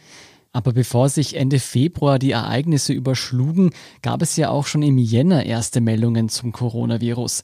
Aber 0.56 0.72
bevor 0.72 1.10
sich 1.10 1.36
Ende 1.36 1.60
Februar 1.60 2.18
die 2.18 2.30
Ereignisse 2.30 2.94
überschlugen, 2.94 3.72
gab 4.00 4.22
es 4.22 4.36
ja 4.36 4.48
auch 4.48 4.64
schon 4.64 4.80
im 4.80 4.96
Jänner 4.96 5.44
erste 5.44 5.82
Meldungen 5.82 6.30
zum 6.30 6.50
Coronavirus. 6.50 7.42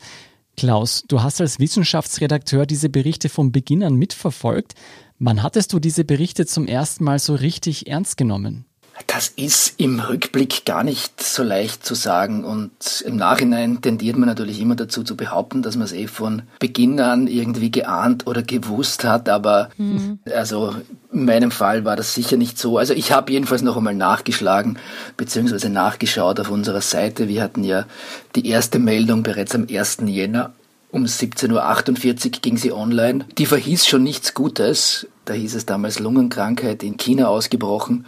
Klaus, 0.56 1.04
du 1.08 1.22
hast 1.22 1.38
als 1.42 1.58
Wissenschaftsredakteur 1.58 2.64
diese 2.64 2.88
Berichte 2.88 3.28
von 3.28 3.52
Beginn 3.52 3.82
an 3.82 3.96
mitverfolgt. 3.96 4.76
Wann 5.18 5.42
hattest 5.42 5.74
du 5.74 5.78
diese 5.78 6.06
Berichte 6.06 6.46
zum 6.46 6.66
ersten 6.66 7.04
Mal 7.04 7.18
so 7.18 7.34
richtig 7.34 7.86
ernst 7.86 8.16
genommen? 8.16 8.64
Das 9.06 9.28
ist 9.28 9.74
im 9.78 10.00
Rückblick 10.00 10.64
gar 10.64 10.84
nicht 10.84 11.22
so 11.22 11.42
leicht 11.42 11.84
zu 11.84 11.94
sagen 11.94 12.44
und 12.44 13.02
im 13.06 13.16
Nachhinein 13.16 13.80
tendiert 13.80 14.16
man 14.16 14.28
natürlich 14.28 14.60
immer 14.60 14.74
dazu 14.74 15.02
zu 15.02 15.16
behaupten, 15.16 15.62
dass 15.62 15.76
man 15.76 15.84
es 15.84 15.92
eh 15.92 16.06
von 16.06 16.42
Beginn 16.58 17.00
an 17.00 17.26
irgendwie 17.26 17.70
geahnt 17.70 18.26
oder 18.26 18.42
gewusst 18.42 19.04
hat, 19.04 19.28
aber 19.28 19.70
mhm. 19.76 20.18
also 20.34 20.74
in 21.12 21.24
meinem 21.24 21.50
Fall 21.50 21.84
war 21.84 21.96
das 21.96 22.14
sicher 22.14 22.36
nicht 22.36 22.58
so. 22.58 22.78
Also 22.78 22.94
ich 22.94 23.12
habe 23.12 23.32
jedenfalls 23.32 23.62
noch 23.62 23.76
einmal 23.76 23.94
nachgeschlagen 23.94 24.78
bzw. 25.16 25.68
nachgeschaut 25.68 26.40
auf 26.40 26.50
unserer 26.50 26.80
Seite. 26.80 27.28
Wir 27.28 27.42
hatten 27.42 27.64
ja 27.64 27.86
die 28.34 28.46
erste 28.46 28.78
Meldung 28.78 29.22
bereits 29.22 29.54
am 29.54 29.66
1. 29.70 29.98
Jänner 30.06 30.52
um 30.92 31.04
17.48 31.04 32.26
Uhr 32.26 32.30
ging 32.42 32.58
sie 32.58 32.70
online. 32.70 33.24
Die 33.38 33.46
verhieß 33.46 33.86
schon 33.86 34.02
nichts 34.02 34.34
Gutes. 34.34 35.08
Da 35.24 35.32
hieß 35.32 35.54
es 35.54 35.64
damals 35.64 35.98
Lungenkrankheit 35.98 36.82
in 36.82 36.98
China 36.98 37.28
ausgebrochen. 37.28 38.04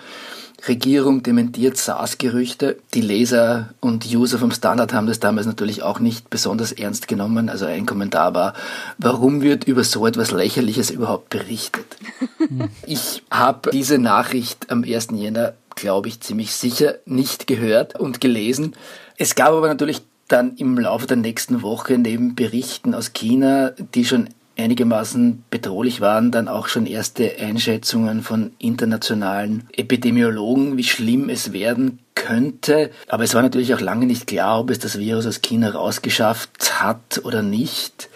Regierung 0.69 1.23
dementiert 1.23 1.77
SARS-Gerüchte. 1.77 2.79
Die 2.95 3.01
Leser 3.01 3.71
und 3.81 4.07
User 4.07 4.39
vom 4.39 4.51
Standard 4.51 4.93
haben 4.93 5.07
das 5.07 5.21
damals 5.21 5.47
natürlich 5.47 5.83
auch 5.83 6.01
nicht 6.01 6.31
besonders 6.31 6.73
ernst 6.73 7.09
genommen. 7.09 7.49
Also 7.49 7.67
ein 7.67 7.87
Kommentar 7.87 8.35
war, 8.35 8.55
warum 8.99 9.43
wird 9.43 9.65
über 9.65 9.85
so 9.85 10.07
etwas 10.07 10.31
Lächerliches 10.31 10.91
überhaupt 10.91 11.31
berichtet? 11.31 11.97
ich 12.87 13.23
habe 13.31 13.71
diese 13.71 13.99
Nachricht 13.99 14.71
am 14.71 14.85
1. 14.85 15.09
Jänner, 15.13 15.55
glaube 15.75 16.09
ich, 16.09 16.21
ziemlich 16.21 16.55
sicher 16.55 16.97
nicht 17.05 17.47
gehört 17.47 17.99
und 17.99 18.21
gelesen. 18.21 18.75
Es 19.17 19.35
gab 19.35 19.49
aber 19.49 19.69
natürlich 19.69 20.03
dann 20.29 20.57
im 20.57 20.79
Laufe 20.79 21.07
der 21.07 21.17
nächsten 21.17 21.63
Woche 21.63 21.99
neben 21.99 22.35
Berichten 22.35 22.95
aus 22.95 23.13
China, 23.13 23.73
die 23.95 24.05
schon 24.05 24.29
einigermaßen 24.57 25.45
bedrohlich 25.51 26.01
waren, 26.01 26.31
dann 26.31 26.49
auch 26.49 26.69
schon 26.69 26.87
erste 26.87 27.37
Einschätzungen 27.39 28.23
von 28.23 28.53
internationalen 28.59 29.69
Epidemiologen, 29.73 30.77
wie 30.77 30.85
schlimm 30.85 31.29
es 31.29 31.53
werden 31.53 31.99
könnte. 32.15 32.91
Aber 33.09 33.25
es 33.25 33.35
war 33.35 33.43
natürlich 33.43 33.75
auch 33.75 33.81
lange 33.81 34.07
nicht 34.07 34.27
klar, 34.27 34.61
ob 34.61 34.71
es 34.71 34.79
das 34.79 34.99
Virus 34.99 35.27
aus 35.27 35.43
China 35.43 35.71
rausgeschafft 35.71 36.81
hat 36.81 37.21
oder 37.25 37.43
nicht. 37.43 38.09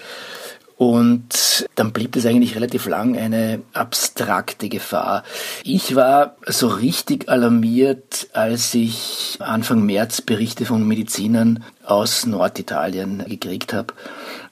Und 0.79 1.69
dann 1.75 1.93
blieb 1.93 2.15
es 2.15 2.25
eigentlich 2.25 2.55
relativ 2.55 2.87
lang 2.87 3.19
eine 3.19 3.63
abstrakte 3.73 4.69
Gefahr. 4.69 5.25
Ich 5.65 5.97
war 5.97 6.37
so 6.47 6.69
richtig 6.69 7.29
alarmiert, 7.29 8.29
als 8.33 8.73
ich 8.75 9.39
Anfang 9.41 9.85
März 9.85 10.21
Berichte 10.21 10.67
von 10.67 10.87
Medizinern 10.87 11.65
aus 11.85 12.27
Norditalien 12.27 13.25
gekriegt 13.27 13.73
habe, 13.73 13.93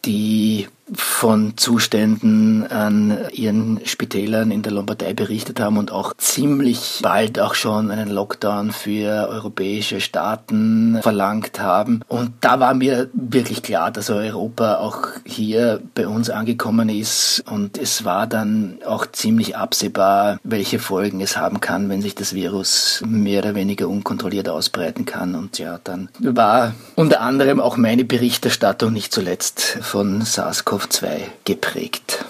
die 0.06 0.68
von 0.92 1.56
Zuständen 1.56 2.64
an 2.68 3.18
ihren 3.32 3.80
Spitälern 3.84 4.52
in 4.52 4.62
der 4.62 4.72
Lombardei 4.72 5.14
berichtet 5.14 5.58
haben 5.58 5.78
und 5.78 5.90
auch 5.90 6.14
ziemlich 6.16 7.00
bald 7.02 7.40
auch 7.40 7.54
schon 7.54 7.90
einen 7.90 8.08
Lockdown 8.08 8.70
für 8.70 9.28
europäische 9.28 10.00
Staaten 10.00 10.98
verlangt 11.02 11.58
haben. 11.58 12.02
Und 12.06 12.32
da 12.40 12.60
war 12.60 12.74
mir 12.74 13.10
wirklich 13.14 13.62
klar, 13.62 13.90
dass 13.90 14.10
Europa 14.10 14.76
auch 14.76 15.08
hier 15.24 15.80
bei 15.94 16.06
uns 16.06 16.30
angekommen 16.30 16.88
ist 16.88 17.42
und 17.50 17.78
es 17.78 18.04
war 18.04 18.28
dann 18.28 18.78
auch 18.86 19.06
ziemlich 19.06 19.56
absehbar, 19.56 20.38
welche 20.44 20.78
Folgen 20.78 21.20
es 21.20 21.36
haben 21.36 21.60
kann, 21.60 21.88
wenn 21.88 22.02
sich 22.02 22.14
das 22.14 22.32
Virus 22.32 23.02
mehr 23.04 23.40
oder 23.40 23.56
weniger 23.56 23.88
unkontrolliert 23.88 24.48
ausbreiten 24.48 25.04
kann. 25.04 25.34
Und 25.34 25.58
ja, 25.58 25.80
dann 25.82 26.10
war 26.20 26.74
unter 26.94 27.22
anderem 27.22 27.58
auch 27.58 27.76
meine 27.76 28.04
Berichterstattung 28.04 28.92
nicht 28.92 29.12
zuletzt 29.12 29.78
von 29.80 29.95
SARS-CoV 29.96 30.20
SARS-CoV-2 30.20 31.20
geprägt 31.44 32.24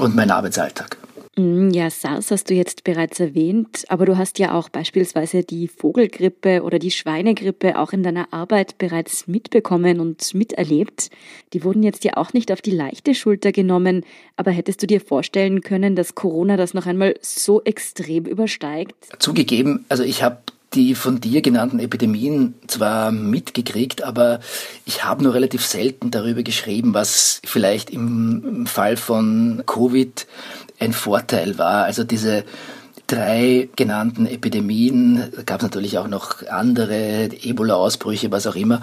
und 0.00 0.16
mein 0.16 0.32
Arbeitsalltag. 0.32 0.96
Mm, 1.36 1.70
ja, 1.70 1.88
SARS 1.88 2.32
hast 2.32 2.50
du 2.50 2.54
jetzt 2.54 2.82
bereits 2.82 3.20
erwähnt, 3.20 3.84
aber 3.88 4.06
du 4.06 4.18
hast 4.18 4.40
ja 4.40 4.54
auch 4.54 4.68
beispielsweise 4.68 5.44
die 5.44 5.68
Vogelgrippe 5.68 6.62
oder 6.62 6.80
die 6.80 6.90
Schweinegrippe 6.90 7.78
auch 7.78 7.92
in 7.92 8.02
deiner 8.02 8.32
Arbeit 8.32 8.76
bereits 8.76 9.28
mitbekommen 9.28 10.00
und 10.00 10.34
miterlebt. 10.34 11.10
Die 11.52 11.62
wurden 11.62 11.84
jetzt 11.84 12.04
ja 12.04 12.16
auch 12.16 12.32
nicht 12.32 12.50
auf 12.50 12.60
die 12.60 12.72
leichte 12.72 13.14
Schulter 13.14 13.52
genommen, 13.52 14.04
aber 14.36 14.50
hättest 14.50 14.82
du 14.82 14.88
dir 14.88 15.00
vorstellen 15.00 15.60
können, 15.60 15.94
dass 15.94 16.16
Corona 16.16 16.56
das 16.56 16.74
noch 16.74 16.86
einmal 16.86 17.14
so 17.22 17.62
extrem 17.62 18.24
übersteigt? 18.24 18.96
Zugegeben, 19.20 19.84
also 19.88 20.02
ich 20.02 20.24
habe 20.24 20.38
die 20.74 20.94
von 20.94 21.20
dir 21.20 21.42
genannten 21.42 21.78
Epidemien 21.78 22.54
zwar 22.66 23.12
mitgekriegt, 23.12 24.02
aber 24.02 24.40
ich 24.84 25.04
habe 25.04 25.22
nur 25.22 25.34
relativ 25.34 25.64
selten 25.66 26.10
darüber 26.10 26.42
geschrieben, 26.42 26.94
was 26.94 27.40
vielleicht 27.44 27.90
im 27.90 28.66
Fall 28.66 28.96
von 28.96 29.62
Covid 29.66 30.26
ein 30.78 30.92
Vorteil 30.92 31.58
war. 31.58 31.84
Also 31.84 32.04
diese 32.04 32.44
drei 33.06 33.68
genannten 33.76 34.26
Epidemien, 34.26 35.32
gab 35.44 35.60
es 35.60 35.64
natürlich 35.64 35.98
auch 35.98 36.08
noch 36.08 36.46
andere, 36.46 37.26
Ebola-Ausbrüche, 37.42 38.30
was 38.30 38.46
auch 38.46 38.56
immer, 38.56 38.80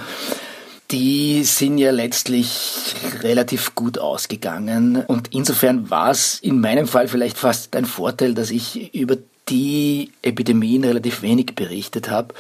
die 0.92 1.44
sind 1.44 1.78
ja 1.78 1.92
letztlich 1.92 2.96
relativ 3.22 3.76
gut 3.76 4.00
ausgegangen. 4.00 5.04
Und 5.06 5.34
insofern 5.34 5.90
war 5.90 6.12
es 6.12 6.40
in 6.40 6.60
meinem 6.60 6.88
Fall 6.88 7.08
vielleicht 7.08 7.38
fast 7.38 7.76
ein 7.76 7.86
Vorteil, 7.86 8.34
dass 8.34 8.50
ich 8.50 8.94
über 8.96 9.18
die 9.50 10.12
Epidemien 10.22 10.84
relativ 10.84 11.22
wenig 11.22 11.56
berichtet 11.56 12.10
habe. 12.10 12.34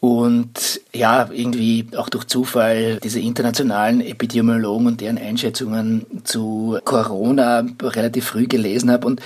Und 0.00 0.80
ja, 0.94 1.28
irgendwie 1.30 1.86
auch 1.94 2.08
durch 2.08 2.24
Zufall 2.24 2.98
diese 3.04 3.20
internationalen 3.20 4.00
Epidemiologen 4.00 4.86
und 4.86 5.00
deren 5.02 5.18
Einschätzungen 5.18 6.06
zu 6.24 6.78
Corona 6.84 7.66
relativ 7.82 8.24
früh 8.24 8.46
gelesen 8.46 8.90
habe. 8.90 9.06
Und 9.06 9.20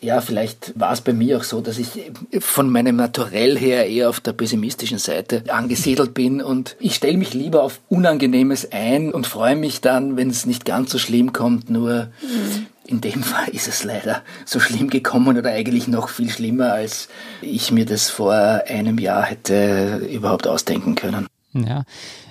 ja, 0.00 0.20
vielleicht 0.20 0.78
war 0.78 0.92
es 0.92 1.00
bei 1.00 1.14
mir 1.14 1.38
auch 1.38 1.42
so, 1.42 1.62
dass 1.62 1.78
ich 1.78 2.12
von 2.38 2.70
meinem 2.70 2.96
Naturell 2.96 3.58
her 3.58 3.86
eher 3.88 4.10
auf 4.10 4.20
der 4.20 4.32
pessimistischen 4.32 4.98
Seite 4.98 5.42
angesiedelt 5.48 6.14
bin 6.14 6.40
und 6.40 6.76
ich 6.78 6.94
stelle 6.94 7.16
mich 7.16 7.34
lieber 7.34 7.64
auf 7.64 7.80
Unangenehmes 7.88 8.70
ein 8.70 9.12
und 9.12 9.26
freue 9.26 9.56
mich 9.56 9.80
dann, 9.80 10.16
wenn 10.16 10.30
es 10.30 10.46
nicht 10.46 10.64
ganz 10.64 10.92
so 10.92 10.98
schlimm 10.98 11.32
kommt, 11.32 11.70
nur 11.70 12.10
mhm 12.22 12.66
in 12.88 13.02
dem 13.02 13.22
Fall 13.22 13.48
ist 13.48 13.68
es 13.68 13.84
leider 13.84 14.22
so 14.46 14.60
schlimm 14.60 14.88
gekommen 14.88 15.36
oder 15.36 15.50
eigentlich 15.50 15.88
noch 15.88 16.08
viel 16.08 16.30
schlimmer, 16.30 16.72
als 16.72 17.08
ich 17.42 17.70
mir 17.70 17.84
das 17.84 18.08
vor 18.08 18.32
einem 18.32 18.98
Jahr 18.98 19.24
hätte 19.24 20.08
überhaupt 20.10 20.46
ausdenken 20.46 20.94
können. 20.94 21.26
Ja. 21.52 21.84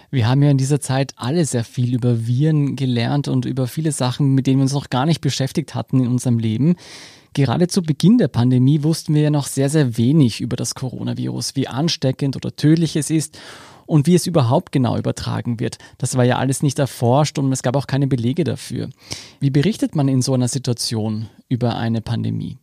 Wir 0.10 0.28
haben 0.28 0.42
ja 0.42 0.50
in 0.50 0.58
dieser 0.58 0.80
Zeit 0.80 1.14
alle 1.18 1.46
sehr 1.46 1.64
viel 1.64 1.94
über 1.94 2.26
Viren 2.26 2.76
gelernt 2.76 3.28
und 3.28 3.46
über 3.46 3.68
viele 3.68 3.92
Sachen, 3.92 4.34
mit 4.34 4.48
denen 4.48 4.58
wir 4.58 4.64
uns 4.64 4.74
noch 4.74 4.90
gar 4.90 5.06
nicht 5.06 5.22
beschäftigt 5.22 5.76
hatten 5.76 6.00
in 6.00 6.08
unserem 6.08 6.40
Leben. 6.40 6.76
Gerade 7.34 7.68
zu 7.68 7.84
Beginn 7.84 8.18
der 8.18 8.30
Pandemie 8.30 8.82
wussten 8.82 9.14
wir 9.14 9.22
ja 9.22 9.30
noch 9.30 9.46
sehr, 9.46 9.70
sehr 9.70 9.98
wenig 9.98 10.42
über 10.42 10.56
das 10.56 10.74
Coronavirus, 10.74 11.56
wie 11.56 11.68
ansteckend 11.68 12.36
oder 12.36 12.56
tödlich 12.56 12.96
es 12.96 13.12
ist 13.12 13.38
und 13.88 14.06
wie 14.06 14.14
es 14.14 14.28
überhaupt 14.28 14.72
genau 14.72 14.98
übertragen 14.98 15.60
wird. 15.60 15.78
Das 15.98 16.16
war 16.16 16.24
ja 16.24 16.38
alles 16.38 16.62
nicht 16.62 16.78
erforscht 16.78 17.40
und 17.40 17.52
es 17.52 17.64
gab 17.64 17.76
auch 17.76 17.88
keine 17.88 18.06
Belege 18.06 18.44
dafür. 18.44 18.90
Wie 19.40 19.50
berichtet 19.50 19.96
man 19.96 20.08
in 20.08 20.22
so 20.22 20.34
einer 20.34 20.48
Situation 20.48 21.30
über 21.50 21.76
eine 21.76 22.02
Pandemie? 22.02 22.58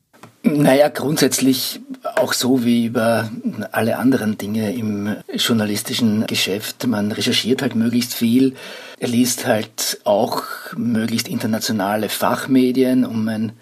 Naja, 0.46 0.88
grundsätzlich 0.88 1.80
auch 2.16 2.34
so 2.34 2.64
wie 2.64 2.84
über 2.84 3.30
alle 3.72 3.96
anderen 3.96 4.36
Dinge 4.36 4.74
im 4.74 5.16
journalistischen 5.34 6.26
Geschäft. 6.26 6.86
Man 6.86 7.12
recherchiert 7.12 7.62
halt 7.62 7.74
möglichst 7.74 8.12
viel, 8.12 8.54
liest 9.00 9.46
halt 9.46 10.00
auch 10.04 10.42
möglichst 10.76 11.28
internationale 11.28 12.10
Fachmedien, 12.10 13.06
um 13.06 13.26
ein 13.26 13.52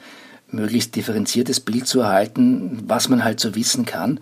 möglichst 0.53 0.97
differenziertes 0.97 1.61
Bild 1.61 1.87
zu 1.87 2.01
erhalten, 2.01 2.83
was 2.87 3.09
man 3.09 3.25
halt 3.25 3.41
so 3.41 3.55
wissen 3.55 3.85
kann. 3.85 4.21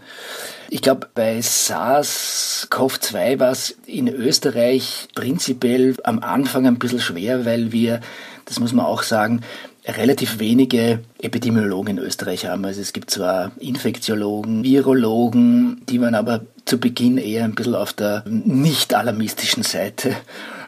Ich 0.68 0.82
glaube, 0.82 1.08
bei 1.14 1.40
SARS-CoV-2 1.40 3.38
war 3.40 3.52
es 3.52 3.76
in 3.86 4.08
Österreich 4.08 5.08
prinzipiell 5.14 5.96
am 6.04 6.20
Anfang 6.20 6.66
ein 6.66 6.78
bisschen 6.78 7.00
schwer, 7.00 7.44
weil 7.44 7.72
wir, 7.72 8.00
das 8.44 8.60
muss 8.60 8.72
man 8.72 8.86
auch 8.86 9.02
sagen, 9.02 9.42
relativ 9.86 10.38
wenige 10.38 11.00
Epidemiologen 11.20 11.98
in 11.98 12.04
Österreich 12.04 12.46
haben. 12.46 12.64
Also 12.64 12.80
es 12.80 12.92
gibt 12.92 13.10
zwar 13.10 13.52
Infektiologen, 13.58 14.62
Virologen, 14.62 15.82
die 15.88 15.98
man 15.98 16.14
aber 16.14 16.42
zu 16.64 16.78
Beginn 16.78 17.18
eher 17.18 17.44
ein 17.44 17.54
bisschen 17.54 17.74
auf 17.74 17.92
der 17.92 18.22
nicht 18.26 18.94
alarmistischen 18.94 19.62
Seite 19.62 20.14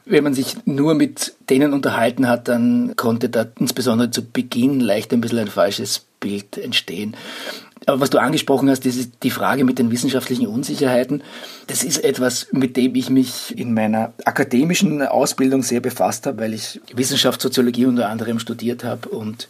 wenn 0.05 0.25
man 0.25 0.35
sich 0.35 0.57
nur 0.65 0.95
mit 0.95 1.35
denen 1.49 1.73
unterhalten 1.73 2.29
hat, 2.29 2.49
dann 2.49 2.95
konnte 2.97 3.29
da 3.29 3.47
insbesondere 3.59 4.11
zu 4.11 4.25
Beginn 4.25 4.81
leicht 4.81 5.13
ein 5.13 5.21
bisschen 5.21 5.39
ein 5.39 5.49
falsches 5.49 6.07
Bild 6.21 6.59
entstehen. 6.59 7.17
Aber 7.87 8.01
was 8.01 8.11
du 8.11 8.19
angesprochen 8.19 8.71
hast, 8.71 8.87
das 8.87 8.97
ist 8.97 9.11
die 9.23 9.31
Frage 9.31 9.65
mit 9.65 9.79
den 9.79 9.91
wissenschaftlichen 9.91 10.47
Unsicherheiten. 10.47 11.23
Das 11.67 11.83
ist 11.83 11.99
etwas, 11.99 12.47
mit 12.53 12.77
dem 12.77 12.95
ich 12.95 13.11
mich 13.11 13.59
in 13.59 13.75
meiner 13.75 14.13
akademischen 14.25 15.03
Ausbildung 15.03 15.63
sehr 15.63 15.81
befasst 15.81 16.27
habe, 16.27 16.43
weil 16.43 16.55
ich 16.55 16.81
Wissenschaftssoziologie 16.95 17.87
unter 17.87 18.09
anderem 18.09 18.39
studiert 18.39 18.85
habe 18.85 19.09
und 19.09 19.49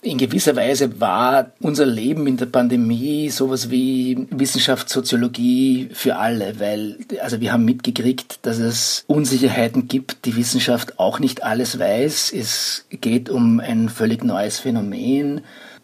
in 0.00 0.18
gewisser 0.18 0.54
Weise 0.54 1.00
war 1.00 1.52
unser 1.60 1.84
Leben 1.84 2.26
in 2.26 2.36
der 2.36 2.46
Pandemie 2.46 3.30
sowas 3.30 3.70
wie 3.70 4.26
Wissenschaftssoziologie 4.30 5.88
für 5.92 6.16
alle, 6.16 6.60
weil 6.60 6.98
also 7.20 7.40
wir 7.40 7.52
haben 7.52 7.64
mitgekriegt, 7.64 8.38
dass 8.42 8.58
es 8.58 9.04
Unsicherheiten 9.08 9.88
gibt, 9.88 10.24
die 10.24 10.36
Wissenschaft 10.36 11.00
auch 11.00 11.18
nicht 11.18 11.42
alles 11.42 11.78
weiß. 11.78 12.32
Es 12.32 12.86
geht 12.90 13.28
um 13.28 13.58
ein 13.58 13.88
völlig 13.88 14.22
neues 14.22 14.60
Phänomen 14.60 15.42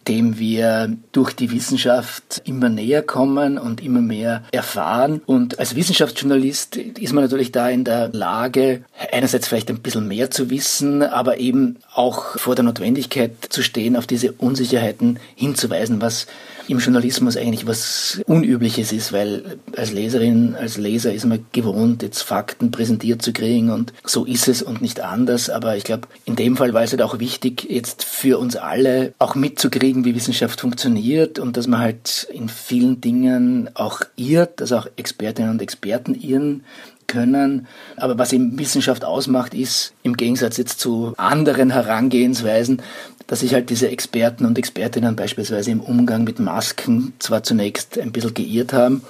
dem 0.09 0.38
wir 0.38 0.97
durch 1.12 1.33
die 1.33 1.50
Wissenschaft 1.50 2.42
immer 2.44 2.68
näher 2.68 3.02
kommen 3.02 3.59
und 3.59 3.83
immer 3.83 4.00
mehr 4.00 4.42
erfahren. 4.52 5.23
Und 5.26 5.59
als 5.59 5.76
Wissenschaftsjournalist 5.76 6.76
ist 6.76 7.12
man 7.12 7.25
natürlich 7.25 7.52
da 7.52 7.68
in 7.68 7.85
der 7.85 8.09
Lage, 8.12 8.85
einerseits 9.12 9.49
vielleicht 9.49 9.71
ein 9.71 9.80
bisschen 9.80 10.09
mehr 10.09 10.30
zu 10.30 10.50
wissen, 10.50 11.02
aber 11.02 11.38
eben 11.38 11.78
auch 11.95 12.39
vor 12.39 12.55
der 12.55 12.65
Notwendigkeit 12.65 13.33
zu 13.49 13.63
stehen, 13.63 13.97
auf 13.97 14.07
diese 14.07 14.33
Unsicherheiten 14.33 15.19
hinzuweisen, 15.37 16.01
was 16.01 16.27
im 16.69 16.79
Journalismus 16.79 17.37
eigentlich 17.37 17.67
was 17.67 18.23
Unübliches 18.27 18.93
ist, 18.93 19.13
weil 19.13 19.59
als 19.77 19.93
Leserin, 19.93 20.57
als 20.59 20.77
Leser 20.77 21.13
ist 21.13 21.25
man 21.25 21.45
gewohnt, 21.53 22.03
jetzt 22.03 22.23
Fakten 22.23 22.71
präsentiert 22.71 23.23
zu 23.23 23.33
kriegen 23.33 23.71
und 23.71 23.93
so 24.05 24.25
ist 24.25 24.49
es 24.49 24.63
und 24.63 24.81
nicht 24.81 25.01
anders. 25.01 25.51
Aber 25.51 25.77
ich 25.77 25.85
glaube, 25.85 26.09
in 26.25 26.37
dem 26.37 26.57
Fall 26.57 26.73
war 26.73 26.83
es 26.83 26.91
halt 26.91 27.03
auch 27.03 27.19
wichtig, 27.19 27.67
jetzt 27.69 28.05
für 28.05 28.39
uns 28.39 28.57
alle 28.57 29.13
auch 29.19 29.35
mitzukriegen, 29.35 30.05
wie 30.05 30.15
Wissenschaft 30.15 30.61
funktioniert 30.61 31.39
und 31.39 31.57
dass 31.57 31.67
man 31.67 31.81
halt 31.81 32.27
in 32.33 32.49
vielen 32.49 33.01
Dingen 33.01 33.71
auch 33.75 34.01
irrt, 34.17 34.61
dass 34.61 34.73
auch 34.73 34.87
Expertinnen 34.97 35.51
und 35.51 35.63
Experten 35.63 36.15
irren 36.15 36.65
können. 37.07 37.67
Aber 37.97 38.19
was 38.19 38.33
eben 38.33 38.59
Wissenschaft 38.59 39.05
ausmacht, 39.05 39.55
ist 39.55 39.93
im 40.03 40.17
Gegensatz 40.17 40.57
jetzt 40.57 40.81
zu 40.81 41.15
anderen 41.17 41.71
Herangehensweisen, 41.71 42.83
dass 43.27 43.41
sich 43.41 43.55
halt 43.55 43.71
diese 43.71 43.89
Experten 43.89 44.45
und 44.45 44.59
Expertinnen 44.59 45.17
beispielsweise 45.17 45.71
im 45.71 45.81
Umgang 45.81 46.25
mit 46.25 46.39
Masken 46.39 47.15
zwar 47.19 47.43
zunächst 47.43 47.99
ein 47.99 48.13
bisschen 48.13 48.35
geirrt 48.35 48.73
haben, 48.73 49.03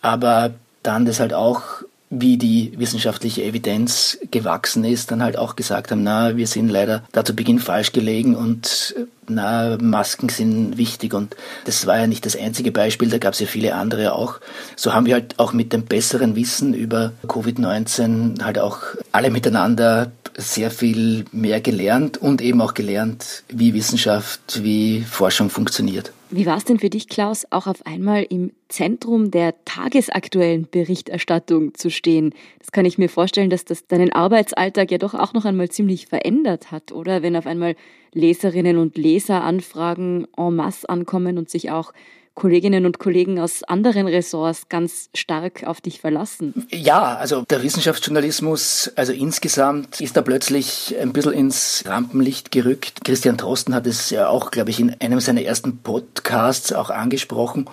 aber 0.00 0.54
dann 0.82 1.04
das 1.04 1.20
halt 1.20 1.34
auch 1.34 1.82
wie 2.10 2.36
die 2.36 2.72
wissenschaftliche 2.76 3.44
Evidenz 3.44 4.18
gewachsen 4.32 4.84
ist, 4.84 5.12
dann 5.12 5.22
halt 5.22 5.38
auch 5.38 5.54
gesagt 5.54 5.92
haben, 5.92 6.02
na, 6.02 6.36
wir 6.36 6.48
sind 6.48 6.68
leider 6.68 7.04
da 7.12 7.24
zu 7.24 7.34
Beginn 7.34 7.60
falsch 7.60 7.92
gelegen 7.92 8.34
und 8.34 8.96
na, 9.28 9.78
Masken 9.80 10.28
sind 10.28 10.76
wichtig 10.76 11.14
und 11.14 11.36
das 11.66 11.86
war 11.86 11.98
ja 11.98 12.08
nicht 12.08 12.26
das 12.26 12.36
einzige 12.36 12.72
Beispiel, 12.72 13.10
da 13.10 13.18
gab 13.18 13.34
es 13.34 13.40
ja 13.40 13.46
viele 13.46 13.76
andere 13.76 14.12
auch. 14.12 14.40
So 14.74 14.92
haben 14.92 15.06
wir 15.06 15.14
halt 15.14 15.38
auch 15.38 15.52
mit 15.52 15.72
dem 15.72 15.84
besseren 15.84 16.34
Wissen 16.34 16.74
über 16.74 17.12
Covid-19 17.28 18.42
halt 18.42 18.58
auch 18.58 18.78
alle 19.12 19.30
miteinander 19.30 20.10
sehr 20.40 20.70
viel 20.70 21.24
mehr 21.32 21.60
gelernt 21.60 22.18
und 22.18 22.40
eben 22.40 22.60
auch 22.60 22.74
gelernt, 22.74 23.44
wie 23.48 23.74
Wissenschaft, 23.74 24.62
wie 24.62 25.02
Forschung 25.02 25.50
funktioniert. 25.50 26.12
Wie 26.32 26.46
war 26.46 26.56
es 26.56 26.64
denn 26.64 26.78
für 26.78 26.90
dich, 26.90 27.08
Klaus, 27.08 27.44
auch 27.50 27.66
auf 27.66 27.84
einmal 27.84 28.22
im 28.22 28.52
Zentrum 28.68 29.32
der 29.32 29.54
tagesaktuellen 29.64 30.68
Berichterstattung 30.70 31.74
zu 31.74 31.90
stehen? 31.90 32.32
Das 32.60 32.70
kann 32.70 32.84
ich 32.84 32.98
mir 32.98 33.08
vorstellen, 33.08 33.50
dass 33.50 33.64
das 33.64 33.88
deinen 33.88 34.12
Arbeitsalltag 34.12 34.92
ja 34.92 34.98
doch 34.98 35.14
auch 35.14 35.32
noch 35.32 35.44
einmal 35.44 35.70
ziemlich 35.70 36.06
verändert 36.06 36.70
hat, 36.70 36.92
oder? 36.92 37.22
Wenn 37.22 37.34
auf 37.34 37.46
einmal 37.46 37.74
Leserinnen 38.12 38.78
und 38.78 38.96
Leser 38.96 39.42
Anfragen 39.42 40.28
en 40.36 40.54
masse 40.54 40.88
ankommen 40.88 41.36
und 41.36 41.50
sich 41.50 41.72
auch 41.72 41.92
Kolleginnen 42.34 42.86
und 42.86 42.98
Kollegen 42.98 43.38
aus 43.38 43.62
anderen 43.64 44.06
Ressorts 44.06 44.68
ganz 44.68 45.10
stark 45.14 45.64
auf 45.64 45.80
dich 45.80 46.00
verlassen. 46.00 46.66
Ja, 46.70 47.16
also 47.16 47.42
der 47.42 47.62
Wissenschaftsjournalismus, 47.62 48.92
also 48.96 49.12
insgesamt 49.12 50.00
ist 50.00 50.16
da 50.16 50.22
plötzlich 50.22 50.94
ein 51.00 51.12
bisschen 51.12 51.32
ins 51.32 51.84
Rampenlicht 51.86 52.50
gerückt. 52.50 53.04
Christian 53.04 53.36
Drosten 53.36 53.74
hat 53.74 53.86
es 53.86 54.10
ja 54.10 54.28
auch, 54.28 54.50
glaube 54.50 54.70
ich, 54.70 54.80
in 54.80 54.94
einem 55.00 55.20
seiner 55.20 55.42
ersten 55.42 55.78
Podcasts 55.78 56.72
auch 56.72 56.90
angesprochen. 56.90 57.68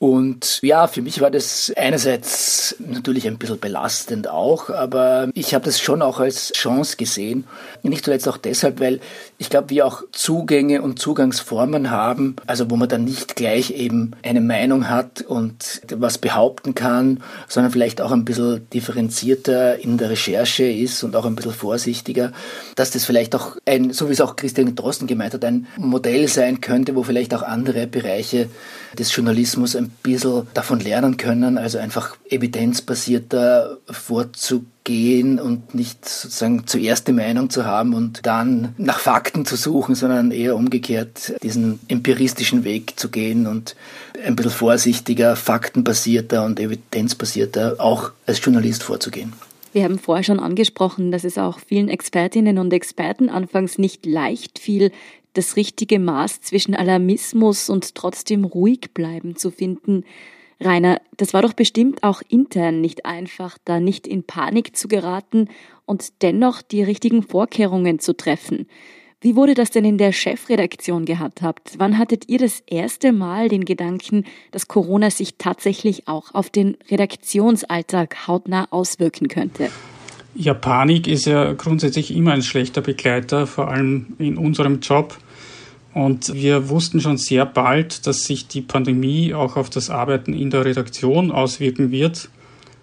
Und 0.00 0.60
ja, 0.62 0.86
für 0.86 1.02
mich 1.02 1.20
war 1.20 1.32
das 1.32 1.72
einerseits 1.76 2.76
natürlich 2.78 3.26
ein 3.26 3.36
bisschen 3.36 3.58
belastend 3.58 4.28
auch, 4.28 4.70
aber 4.70 5.28
ich 5.34 5.54
habe 5.54 5.64
das 5.64 5.80
schon 5.80 6.02
auch 6.02 6.20
als 6.20 6.52
Chance 6.52 6.96
gesehen. 6.96 7.44
Nicht 7.82 8.04
zuletzt 8.04 8.28
auch 8.28 8.36
deshalb, 8.36 8.78
weil 8.78 9.00
ich 9.38 9.50
glaube, 9.50 9.70
wir 9.70 9.84
auch 9.86 10.04
Zugänge 10.12 10.82
und 10.82 11.00
Zugangsformen 11.00 11.90
haben, 11.90 12.36
also 12.46 12.70
wo 12.70 12.76
man 12.76 12.88
dann 12.88 13.02
nicht 13.02 13.34
gleich 13.34 13.72
eben 13.72 14.12
eine 14.22 14.40
Meinung 14.40 14.88
hat 14.88 15.22
und 15.22 15.80
was 15.92 16.18
behaupten 16.18 16.76
kann, 16.76 17.20
sondern 17.48 17.72
vielleicht 17.72 18.00
auch 18.00 18.12
ein 18.12 18.24
bisschen 18.24 18.68
differenzierter 18.72 19.80
in 19.80 19.98
der 19.98 20.10
Recherche 20.10 20.70
ist 20.70 21.02
und 21.02 21.16
auch 21.16 21.24
ein 21.24 21.34
bisschen 21.34 21.52
vorsichtiger, 21.52 22.32
dass 22.76 22.92
das 22.92 23.04
vielleicht 23.04 23.34
auch 23.34 23.56
ein, 23.66 23.92
so 23.92 24.08
wie 24.08 24.12
es 24.12 24.20
auch 24.20 24.36
Christian 24.36 24.76
Drosten 24.76 25.08
gemeint 25.08 25.34
hat, 25.34 25.44
ein 25.44 25.66
Modell 25.76 26.28
sein 26.28 26.60
könnte, 26.60 26.94
wo 26.94 27.02
vielleicht 27.02 27.34
auch 27.34 27.42
andere 27.42 27.88
Bereiche 27.88 28.48
des 28.96 29.14
Journalismus 29.14 29.76
ein 29.76 29.90
bisschen 30.02 30.46
davon 30.54 30.80
lernen 30.80 31.16
können, 31.16 31.58
also 31.58 31.78
einfach 31.78 32.16
evidenzbasierter 32.28 33.78
vorzugehen 33.90 35.38
und 35.38 35.74
nicht 35.74 36.08
sozusagen 36.08 36.66
zuerst 36.66 37.08
die 37.08 37.12
Meinung 37.12 37.50
zu 37.50 37.64
haben 37.64 37.94
und 37.94 38.24
dann 38.26 38.74
nach 38.78 38.98
Fakten 38.98 39.44
zu 39.44 39.56
suchen, 39.56 39.94
sondern 39.94 40.30
eher 40.30 40.56
umgekehrt 40.56 41.34
diesen 41.42 41.80
empiristischen 41.88 42.64
Weg 42.64 42.98
zu 42.98 43.10
gehen 43.10 43.46
und 43.46 43.76
ein 44.24 44.36
bisschen 44.36 44.52
vorsichtiger, 44.52 45.36
faktenbasierter 45.36 46.44
und 46.44 46.60
evidenzbasierter 46.60 47.76
auch 47.78 48.12
als 48.26 48.44
Journalist 48.44 48.82
vorzugehen. 48.82 49.32
Wir 49.72 49.84
haben 49.84 49.98
vorher 49.98 50.24
schon 50.24 50.40
angesprochen, 50.40 51.12
dass 51.12 51.24
es 51.24 51.36
auch 51.36 51.58
vielen 51.58 51.88
Expertinnen 51.88 52.58
und 52.58 52.72
Experten 52.72 53.28
anfangs 53.28 53.78
nicht 53.78 54.06
leicht 54.06 54.58
fiel, 54.58 54.92
das 55.34 55.56
richtige 55.56 55.98
Maß 55.98 56.40
zwischen 56.40 56.74
Alarmismus 56.74 57.70
und 57.70 57.94
trotzdem 57.94 58.44
ruhig 58.44 58.90
bleiben 58.94 59.36
zu 59.36 59.50
finden. 59.50 60.04
Rainer, 60.60 61.00
das 61.16 61.34
war 61.34 61.42
doch 61.42 61.52
bestimmt 61.52 62.02
auch 62.02 62.20
intern 62.28 62.80
nicht 62.80 63.06
einfach, 63.06 63.58
da 63.64 63.78
nicht 63.78 64.06
in 64.06 64.24
Panik 64.24 64.76
zu 64.76 64.88
geraten 64.88 65.48
und 65.86 66.22
dennoch 66.22 66.62
die 66.62 66.82
richtigen 66.82 67.22
Vorkehrungen 67.22 68.00
zu 68.00 68.16
treffen. 68.16 68.66
Wie 69.20 69.34
wurde 69.34 69.54
das 69.54 69.70
denn 69.70 69.84
in 69.84 69.98
der 69.98 70.12
Chefredaktion 70.12 71.04
gehandhabt? 71.04 71.72
Wann 71.78 71.98
hattet 71.98 72.28
ihr 72.28 72.38
das 72.38 72.62
erste 72.66 73.12
Mal 73.12 73.48
den 73.48 73.64
Gedanken, 73.64 74.24
dass 74.52 74.68
Corona 74.68 75.10
sich 75.10 75.38
tatsächlich 75.38 76.06
auch 76.06 76.34
auf 76.34 76.50
den 76.50 76.76
Redaktionsalltag 76.88 78.28
hautnah 78.28 78.68
auswirken 78.70 79.26
könnte? 79.26 79.70
Ja, 80.34 80.54
Panik 80.54 81.08
ist 81.08 81.26
ja 81.26 81.52
grundsätzlich 81.54 82.14
immer 82.14 82.32
ein 82.32 82.42
schlechter 82.42 82.80
Begleiter, 82.80 83.46
vor 83.46 83.68
allem 83.68 84.14
in 84.18 84.36
unserem 84.36 84.80
Job. 84.80 85.16
Und 85.94 86.32
wir 86.32 86.68
wussten 86.68 87.00
schon 87.00 87.16
sehr 87.16 87.46
bald, 87.46 88.06
dass 88.06 88.24
sich 88.24 88.46
die 88.46 88.60
Pandemie 88.60 89.34
auch 89.34 89.56
auf 89.56 89.70
das 89.70 89.90
Arbeiten 89.90 90.32
in 90.32 90.50
der 90.50 90.64
Redaktion 90.64 91.32
auswirken 91.32 91.90
wird 91.90 92.28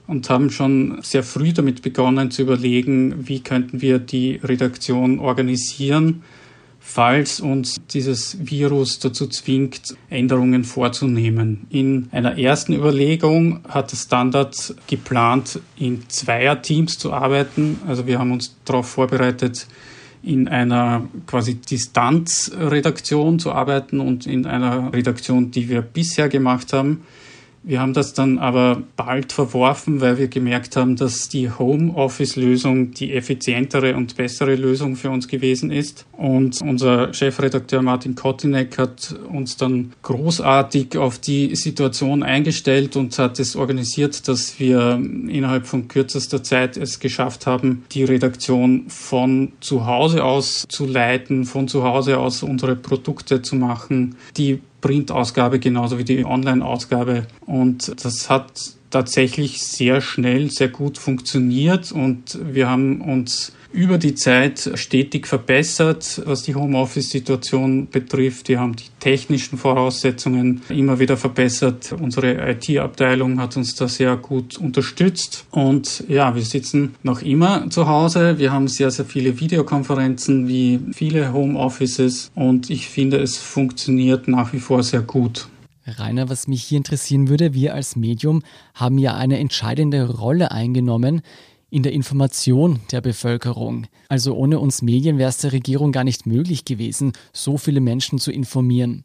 und 0.07 0.29
haben 0.29 0.49
schon 0.49 0.99
sehr 1.01 1.23
früh 1.23 1.53
damit 1.53 1.81
begonnen 1.81 2.31
zu 2.31 2.41
überlegen, 2.41 3.27
wie 3.27 3.39
könnten 3.39 3.81
wir 3.81 3.99
die 3.99 4.39
Redaktion 4.43 5.19
organisieren, 5.19 6.23
falls 6.87 7.39
uns 7.39 7.77
dieses 7.91 8.37
Virus 8.39 8.99
dazu 8.99 9.25
zwingt, 9.27 9.95
Änderungen 10.09 10.63
vorzunehmen. 10.63 11.65
In 11.71 12.07
einer 12.11 12.37
ersten 12.37 12.73
Überlegung 12.73 13.61
hat 13.67 13.91
der 13.91 13.97
Standard 13.97 14.75
geplant, 14.87 15.59
in 15.77 16.07
Zweierteams 16.07 16.99
zu 16.99 17.11
arbeiten. 17.11 17.79
Also 17.87 18.05
wir 18.05 18.19
haben 18.19 18.31
uns 18.31 18.55
darauf 18.65 18.87
vorbereitet, 18.87 19.67
in 20.21 20.47
einer 20.47 21.09
quasi 21.25 21.55
Distanzredaktion 21.55 23.39
zu 23.39 23.51
arbeiten 23.51 23.99
und 23.99 24.27
in 24.27 24.45
einer 24.45 24.93
Redaktion, 24.93 25.49
die 25.51 25.67
wir 25.67 25.81
bisher 25.81 26.29
gemacht 26.29 26.71
haben, 26.71 27.01
wir 27.67 27.79
haben 27.79 27.93
das 27.93 28.13
dann 28.13 28.37
aber 28.37 28.83
bald 28.95 29.33
verworfen, 29.33 29.99
weil 29.99 30.19
wir 30.19 30.27
gemerkt 30.27 30.75
haben, 30.75 30.95
dass 30.95 31.29
die 31.29 31.49
Homeoffice-Lösung 31.49 32.91
die 32.91 33.13
effizientere 33.13 33.95
und 33.95 34.15
bessere 34.15 34.55
Lösung 34.55 34.95
für 34.95 35.09
uns 35.09 35.27
gewesen 35.27 35.71
ist. 35.71 36.05
Und 36.11 36.61
unser 36.61 37.11
Chefredakteur 37.13 37.81
Martin 37.81 38.13
Kotinek 38.13 38.77
hat 38.77 39.15
uns 39.31 39.57
dann 39.57 39.93
großartig 40.03 40.97
auf 40.97 41.17
die 41.17 41.55
Situation 41.55 42.21
eingestellt 42.21 42.95
und 42.95 43.17
hat 43.17 43.39
es 43.39 43.55
organisiert, 43.55 44.27
dass 44.27 44.59
wir 44.59 45.01
innerhalb 45.27 45.65
von 45.65 45.87
kürzester 45.87 46.43
Zeit 46.43 46.77
es 46.77 46.99
geschafft 46.99 47.47
haben, 47.47 47.83
die 47.91 48.03
Redaktion 48.03 48.85
von 48.89 49.53
zu 49.59 49.87
Hause 49.87 50.23
aus 50.23 50.65
zu 50.69 50.85
leiten, 50.85 51.45
von 51.45 51.67
zu 51.67 51.83
Hause 51.83 52.19
aus 52.19 52.43
unsere 52.43 52.75
Produkte 52.75 53.41
zu 53.41 53.55
machen, 53.55 54.15
die 54.37 54.59
Printausgabe 54.85 55.57
genauso 55.57 55.97
wie 55.97 56.03
die 56.03 56.23
Online-Ausgabe. 56.25 57.25
Und 57.47 58.05
das 58.05 58.29
hat 58.29 58.51
tatsächlich 58.91 59.63
sehr 59.63 59.99
schnell, 59.99 60.51
sehr 60.51 60.69
gut 60.69 60.99
funktioniert 60.99 61.91
und 61.91 62.37
wir 62.39 62.69
haben 62.69 63.01
uns 63.01 63.51
über 63.75 63.97
die 63.97 64.15
Zeit 64.15 64.71
stetig 64.75 65.27
verbessert, 65.27 66.21
was 66.25 66.43
die 66.43 66.55
Homeoffice-Situation 66.55 67.89
betrifft. 67.89 68.47
Wir 68.47 68.59
haben 68.59 68.75
die 68.75 68.85
technischen 68.99 69.57
Voraussetzungen 69.57 70.61
immer 70.69 70.99
wieder 70.99 71.17
verbessert. 71.17 71.93
Unsere 71.99 72.49
IT-Abteilung 72.51 73.39
hat 73.39 73.57
uns 73.57 73.75
da 73.75 73.87
sehr 73.87 74.15
gut 74.15 74.57
unterstützt. 74.57 75.45
Und 75.51 76.05
ja, 76.07 76.33
wir 76.33 76.43
sitzen 76.43 76.95
noch 77.03 77.21
immer 77.21 77.69
zu 77.69 77.87
Hause. 77.87 78.39
Wir 78.39 78.51
haben 78.51 78.67
sehr, 78.67 78.89
sehr 78.91 79.05
viele 79.05 79.39
Videokonferenzen 79.39 80.47
wie 80.47 80.79
viele 80.93 81.33
Homeoffices 81.33 82.31
und 82.33 82.69
ich 82.69 82.87
finde, 82.87 83.17
es 83.17 83.37
funktioniert 83.37 84.27
nach 84.27 84.53
wie 84.53 84.59
vor 84.59 84.83
sehr 84.83 85.01
gut. 85.01 85.47
Rainer, 85.85 86.29
was 86.29 86.47
mich 86.47 86.63
hier 86.63 86.77
interessieren 86.77 87.27
würde, 87.27 87.53
wir 87.53 87.75
als 87.75 87.95
Medium 87.95 88.41
haben 88.73 88.97
ja 88.97 89.15
eine 89.15 89.37
entscheidende 89.37 90.09
Rolle 90.09 90.51
eingenommen 90.51 91.21
in 91.75 91.83
der 91.83 91.91
Information 91.91 92.79
der 92.93 93.01
Bevölkerung. 93.01 93.87
Also 94.07 94.33
ohne 94.33 94.59
uns 94.59 94.81
Medien 94.81 95.17
wäre 95.17 95.27
es 95.27 95.39
der 95.39 95.51
Regierung 95.51 95.91
gar 95.91 96.05
nicht 96.05 96.25
möglich 96.25 96.63
gewesen, 96.63 97.11
so 97.33 97.57
viele 97.57 97.81
Menschen 97.81 98.17
zu 98.17 98.31
informieren. 98.31 99.03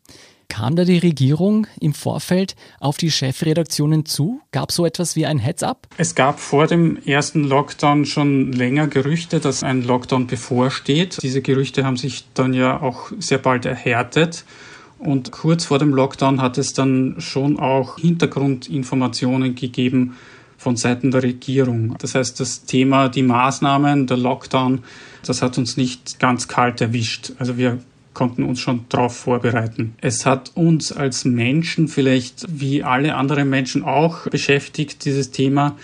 Kam 0.48 0.76
da 0.76 0.84
die 0.84 0.98
Regierung 0.98 1.66
im 1.80 1.94
Vorfeld 1.94 2.54
auf 2.78 2.96
die 2.96 3.10
Chefredaktionen 3.10 4.06
zu? 4.06 4.40
Gab 4.52 4.70
so 4.70 4.86
etwas 4.86 5.16
wie 5.16 5.26
ein 5.26 5.40
Heads-up? 5.40 5.88
Es 5.96 6.14
gab 6.14 6.38
vor 6.38 6.68
dem 6.68 6.96
ersten 7.04 7.42
Lockdown 7.42 8.06
schon 8.06 8.52
länger 8.52 8.86
Gerüchte, 8.86 9.40
dass 9.40 9.64
ein 9.64 9.82
Lockdown 9.82 10.28
bevorsteht. 10.28 11.18
Diese 11.24 11.42
Gerüchte 11.42 11.84
haben 11.84 11.96
sich 11.96 12.24
dann 12.34 12.54
ja 12.54 12.80
auch 12.80 13.10
sehr 13.18 13.38
bald 13.38 13.66
erhärtet. 13.66 14.44
Und 15.00 15.32
kurz 15.32 15.64
vor 15.64 15.80
dem 15.80 15.92
Lockdown 15.92 16.40
hat 16.40 16.56
es 16.56 16.72
dann 16.72 17.16
schon 17.18 17.58
auch 17.58 17.98
Hintergrundinformationen 17.98 19.56
gegeben, 19.56 20.14
von 20.60 20.76
Seiten 20.76 21.10
der 21.10 21.22
Regierung. 21.22 21.96
Das 22.00 22.14
heißt, 22.14 22.38
das 22.38 22.66
Thema, 22.66 23.08
die 23.08 23.22
Maßnahmen, 23.22 24.06
der 24.06 24.18
Lockdown, 24.18 24.80
das 25.24 25.40
hat 25.40 25.56
uns 25.56 25.78
nicht 25.78 26.20
ganz 26.20 26.48
kalt 26.48 26.82
erwischt. 26.82 27.32
Also 27.38 27.56
wir 27.56 27.78
konnten 28.12 28.44
uns 28.44 28.60
schon 28.60 28.84
darauf 28.90 29.16
vorbereiten. 29.16 29.94
Es 30.02 30.26
hat 30.26 30.52
uns 30.56 30.92
als 30.92 31.24
Menschen 31.24 31.88
vielleicht 31.88 32.44
wie 32.50 32.82
alle 32.82 33.14
anderen 33.14 33.48
Menschen 33.48 33.82
auch 33.84 34.28
beschäftigt, 34.28 35.06
dieses 35.06 35.30
Thema. 35.30 35.78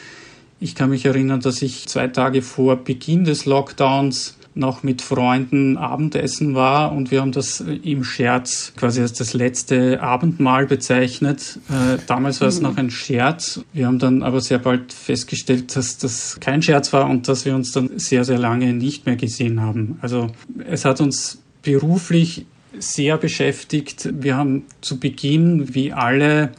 Ich 0.61 0.75
kann 0.75 0.91
mich 0.91 1.07
erinnern, 1.07 1.41
dass 1.41 1.63
ich 1.63 1.87
zwei 1.89 2.09
Tage 2.09 2.43
vor 2.43 2.77
Beginn 2.77 3.25
des 3.25 3.47
Lockdowns 3.47 4.36
noch 4.57 4.83
mit 4.83 5.03
Freunden 5.03 5.77
Abendessen 5.77 6.55
war 6.55 6.93
und 6.93 7.11
wir 7.11 7.21
haben 7.21 7.33
das 7.33 7.61
im 7.61 8.03
Scherz 8.05 8.73
quasi 8.77 9.03
als 9.03 9.13
das 9.13 9.35
letzte 9.35 10.03
Abendmahl 10.03 10.67
bezeichnet. 10.67 11.59
Äh, 11.69 11.99
damals 12.07 12.41
war 12.41 12.49
es 12.49 12.61
noch 12.61 12.77
ein 12.77 12.91
Scherz. 12.91 13.61
Wir 13.73 13.87
haben 13.87 13.99
dann 13.99 14.23
aber 14.23 14.41
sehr 14.41 14.59
bald 14.59 14.93
festgestellt, 14.93 15.77
dass 15.77 15.99
das 15.99 16.39
kein 16.41 16.63
Scherz 16.63 16.93
war 16.93 17.09
und 17.09 17.29
dass 17.29 17.45
wir 17.45 17.55
uns 17.55 17.73
dann 17.73 17.99
sehr, 17.99 18.25
sehr 18.25 18.39
lange 18.39 18.73
nicht 18.73 19.05
mehr 19.05 19.17
gesehen 19.17 19.61
haben. 19.61 19.99
Also 20.01 20.29
es 20.67 20.85
hat 20.85 21.01
uns 21.01 21.43
beruflich 21.63 22.47
sehr 22.79 23.19
beschäftigt. 23.19 24.09
Wir 24.13 24.37
haben 24.37 24.65
zu 24.81 24.99
Beginn, 24.99 25.75
wie 25.75 25.93
alle, 25.93 26.53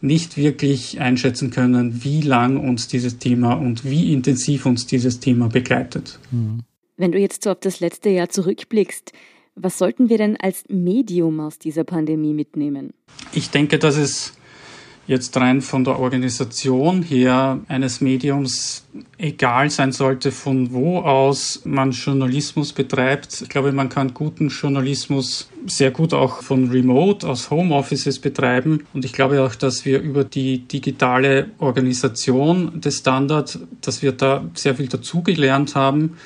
nicht 0.00 0.36
wirklich 0.36 1.00
einschätzen 1.00 1.50
können, 1.50 2.04
wie 2.04 2.20
lang 2.20 2.58
uns 2.58 2.88
dieses 2.88 3.18
Thema 3.18 3.54
und 3.54 3.84
wie 3.84 4.12
intensiv 4.12 4.66
uns 4.66 4.86
dieses 4.86 5.18
Thema 5.18 5.48
begleitet. 5.48 6.18
Mhm. 6.30 6.60
Wenn 6.96 7.12
du 7.12 7.18
jetzt 7.18 7.42
so 7.42 7.50
auf 7.50 7.60
das 7.60 7.80
letzte 7.80 8.08
Jahr 8.10 8.28
zurückblickst, 8.28 9.12
was 9.56 9.78
sollten 9.78 10.08
wir 10.08 10.18
denn 10.18 10.36
als 10.36 10.64
Medium 10.68 11.40
aus 11.40 11.58
dieser 11.58 11.84
Pandemie 11.84 12.34
mitnehmen? 12.34 12.92
Ich 13.32 13.50
denke, 13.50 13.78
dass 13.78 13.96
es 13.96 14.34
jetzt 15.06 15.36
rein 15.36 15.60
von 15.60 15.84
der 15.84 15.98
Organisation 15.98 17.02
her 17.02 17.60
eines 17.68 18.00
Mediums 18.00 18.86
egal 19.18 19.70
sein 19.70 19.92
sollte, 19.92 20.32
von 20.32 20.72
wo 20.72 20.98
aus 20.98 21.60
man 21.64 21.90
Journalismus 21.90 22.72
betreibt. 22.72 23.42
Ich 23.42 23.48
glaube, 23.48 23.72
man 23.72 23.90
kann 23.90 24.14
guten 24.14 24.48
Journalismus 24.48 25.50
sehr 25.66 25.90
gut 25.90 26.14
auch 26.14 26.42
von 26.42 26.70
Remote, 26.70 27.28
aus 27.28 27.50
Homeoffices 27.50 28.18
betreiben. 28.18 28.86
Und 28.94 29.04
ich 29.04 29.12
glaube 29.12 29.42
auch, 29.42 29.54
dass 29.54 29.84
wir 29.84 30.00
über 30.00 30.24
die 30.24 30.58
digitale 30.58 31.50
Organisation 31.58 32.80
des 32.80 32.98
Standard, 32.98 33.58
dass 33.82 34.00
wir 34.00 34.12
da 34.12 34.48
sehr 34.54 34.76
viel 34.76 34.88
dazugelernt 34.88 35.74
haben 35.74 36.16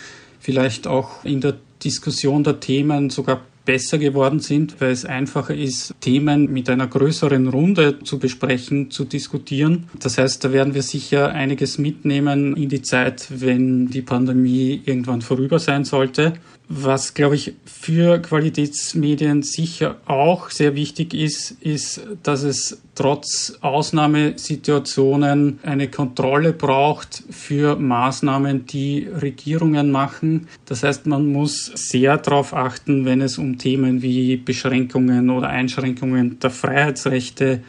vielleicht 0.40 0.86
auch 0.86 1.24
in 1.24 1.40
der 1.40 1.54
Diskussion 1.82 2.44
der 2.44 2.60
Themen 2.60 3.10
sogar 3.10 3.42
besser 3.68 3.98
geworden 3.98 4.40
sind, 4.40 4.80
weil 4.80 4.92
es 4.92 5.04
einfacher 5.04 5.54
ist, 5.54 5.94
Themen 6.00 6.50
mit 6.50 6.70
einer 6.70 6.86
größeren 6.86 7.48
Runde 7.48 8.02
zu 8.02 8.18
besprechen, 8.18 8.90
zu 8.90 9.04
diskutieren. 9.04 9.90
Das 10.00 10.16
heißt, 10.16 10.42
da 10.42 10.52
werden 10.54 10.72
wir 10.72 10.80
sicher 10.80 11.32
einiges 11.32 11.76
mitnehmen 11.76 12.56
in 12.56 12.70
die 12.70 12.80
Zeit, 12.80 13.26
wenn 13.28 13.88
die 13.88 14.00
Pandemie 14.00 14.80
irgendwann 14.86 15.20
vorüber 15.20 15.58
sein 15.58 15.84
sollte. 15.84 16.32
Was, 16.70 17.14
glaube 17.14 17.34
ich, 17.34 17.54
für 17.64 18.18
Qualitätsmedien 18.18 19.42
sicher 19.42 19.96
auch 20.04 20.50
sehr 20.50 20.74
wichtig 20.74 21.14
ist, 21.14 21.52
ist, 21.62 22.02
dass 22.22 22.42
es 22.42 22.82
trotz 22.94 23.56
Ausnahmesituationen 23.62 25.60
eine 25.62 25.88
Kontrolle 25.88 26.52
braucht 26.52 27.24
für 27.30 27.76
Maßnahmen, 27.76 28.66
die 28.66 29.08
Regierungen 29.08 29.90
machen. 29.90 30.46
Das 30.66 30.82
heißt, 30.82 31.06
man 31.06 31.32
muss 31.32 31.72
sehr 31.74 32.18
darauf 32.18 32.52
achten, 32.52 33.06
wenn 33.06 33.22
es 33.22 33.38
um 33.38 33.56
Themen 33.56 34.02
wie 34.02 34.36
Beschränkungen 34.36 35.30
oder 35.30 35.48
Einschränkungen 35.48 36.38
der 36.38 36.50
Freiheitsrechte 36.50 37.62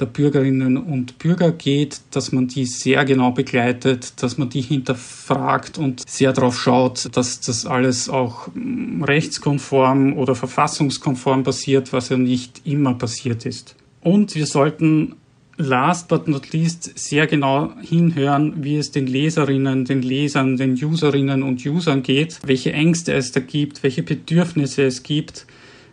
der 0.00 0.06
Bürgerinnen 0.06 0.76
und 0.76 1.18
Bürger 1.18 1.52
geht, 1.52 2.00
dass 2.10 2.32
man 2.32 2.48
die 2.48 2.64
sehr 2.64 3.04
genau 3.04 3.30
begleitet, 3.30 4.22
dass 4.22 4.38
man 4.38 4.48
die 4.48 4.62
hinterfragt 4.62 5.78
und 5.78 6.08
sehr 6.08 6.32
darauf 6.32 6.58
schaut, 6.58 7.16
dass 7.16 7.40
das 7.40 7.66
alles 7.66 8.08
auch 8.08 8.48
mm, 8.54 9.04
rechtskonform 9.04 10.16
oder 10.16 10.34
verfassungskonform 10.34 11.44
passiert, 11.44 11.92
was 11.92 12.08
ja 12.08 12.16
nicht 12.16 12.62
immer 12.64 12.94
passiert 12.94 13.46
ist. 13.46 13.76
Und 14.00 14.34
wir 14.34 14.46
sollten 14.46 15.16
last 15.60 16.08
but 16.08 16.26
not 16.26 16.52
least 16.52 16.98
sehr 16.98 17.26
genau 17.26 17.72
hinhören, 17.82 18.64
wie 18.64 18.76
es 18.76 18.90
den 18.90 19.06
Leserinnen, 19.06 19.84
den 19.84 20.02
Lesern, 20.02 20.56
den 20.56 20.72
Userinnen 20.72 21.42
und 21.42 21.64
Usern 21.64 22.02
geht, 22.02 22.40
welche 22.44 22.72
Ängste 22.72 23.12
es 23.12 23.32
da 23.32 23.40
gibt, 23.40 23.82
welche 23.82 24.02
Bedürfnisse 24.02 24.84
es 24.84 25.02
gibt 25.02 25.46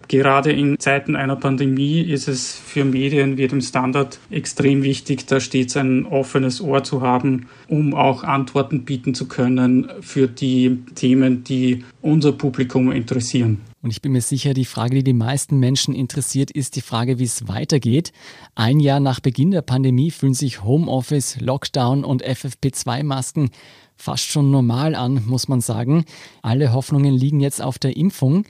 Gerade 0.07 0.53
in 0.53 0.79
Zeiten 0.79 1.17
einer 1.17 1.35
Pandemie 1.35 1.99
ist 2.01 2.29
es 2.29 2.53
für 2.53 2.85
Medien 2.85 3.37
wie 3.37 3.47
dem 3.47 3.59
Standard 3.59 4.19
extrem 4.29 4.81
wichtig, 4.83 5.25
da 5.27 5.39
stets 5.39 5.75
ein 5.75 6.05
offenes 6.05 6.61
Ohr 6.61 6.83
zu 6.83 7.01
haben, 7.01 7.47
um 7.67 7.93
auch 7.93 8.23
Antworten 8.23 8.85
bieten 8.85 9.13
zu 9.13 9.27
können 9.27 9.89
für 9.99 10.27
die 10.27 10.79
Themen, 10.95 11.43
die 11.43 11.83
unser 12.01 12.31
Publikum 12.31 12.91
interessieren. 12.91 13.59
Und 13.81 13.91
ich 13.91 14.01
bin 14.01 14.13
mir 14.13 14.21
sicher, 14.21 14.53
die 14.53 14.65
Frage, 14.65 14.95
die 14.95 15.03
die 15.03 15.13
meisten 15.13 15.59
Menschen 15.59 15.93
interessiert, 15.93 16.51
ist 16.51 16.75
die 16.75 16.81
Frage, 16.81 17.19
wie 17.19 17.25
es 17.25 17.47
weitergeht. 17.47 18.11
Ein 18.55 18.79
Jahr 18.79 18.99
nach 18.99 19.19
Beginn 19.19 19.51
der 19.51 19.61
Pandemie 19.61 20.11
fühlen 20.11 20.33
sich 20.33 20.63
Homeoffice, 20.63 21.39
Lockdown 21.41 22.03
und 22.03 22.23
FFP2-Masken 22.25 23.49
fast 23.97 24.25
schon 24.25 24.51
normal 24.51 24.95
an, 24.95 25.23
muss 25.25 25.47
man 25.47 25.59
sagen. 25.59 26.05
Alle 26.41 26.71
Hoffnungen 26.71 27.13
liegen 27.13 27.39
jetzt 27.39 27.61
auf 27.61 27.79
der 27.79 27.97
Impfung. 27.97 28.45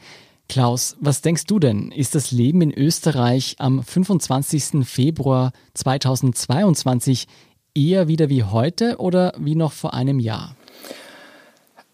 Klaus, 0.49 0.95
was 0.99 1.21
denkst 1.21 1.45
du 1.45 1.59
denn? 1.59 1.91
Ist 1.91 2.15
das 2.15 2.31
Leben 2.31 2.61
in 2.61 2.71
Österreich 2.71 3.55
am 3.59 3.83
25. 3.83 4.87
Februar 4.87 5.51
2022 5.73 7.27
eher 7.75 8.07
wieder 8.07 8.29
wie 8.29 8.43
heute 8.43 8.97
oder 8.97 9.33
wie 9.37 9.55
noch 9.55 9.73
vor 9.73 9.93
einem 9.93 10.19
Jahr? 10.19 10.55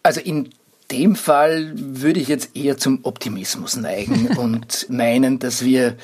Also 0.02 0.20
in 0.20 0.50
dem 0.90 1.16
Fall 1.16 1.72
würde 1.74 2.20
ich 2.20 2.28
jetzt 2.28 2.56
eher 2.56 2.78
zum 2.78 3.00
Optimismus 3.02 3.76
neigen 3.76 4.28
und 4.36 4.86
meinen, 4.88 5.38
dass 5.38 5.64
wir 5.64 5.96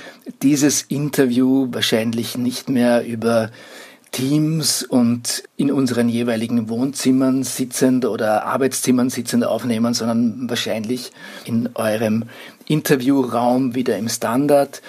dieses 0.43 0.83
Interview 0.83 1.69
wahrscheinlich 1.71 2.37
nicht 2.37 2.69
mehr 2.69 3.07
über 3.07 3.51
Teams 4.13 4.83
und 4.83 5.45
in 5.57 5.71
unseren 5.71 6.09
jeweiligen 6.09 6.69
Wohnzimmern 6.69 7.43
sitzend 7.45 8.05
oder 8.05 8.45
Arbeitszimmern 8.45 9.11
sitzend 9.11 9.45
aufnehmen, 9.45 9.95
sondern 9.95 10.49
wahrscheinlich 10.49 11.13
in 11.45 11.71
eurem 11.75 12.25
Interviewraum 12.67 13.75
wieder 13.75 13.97
im 13.99 14.09
Standard. 14.09 14.83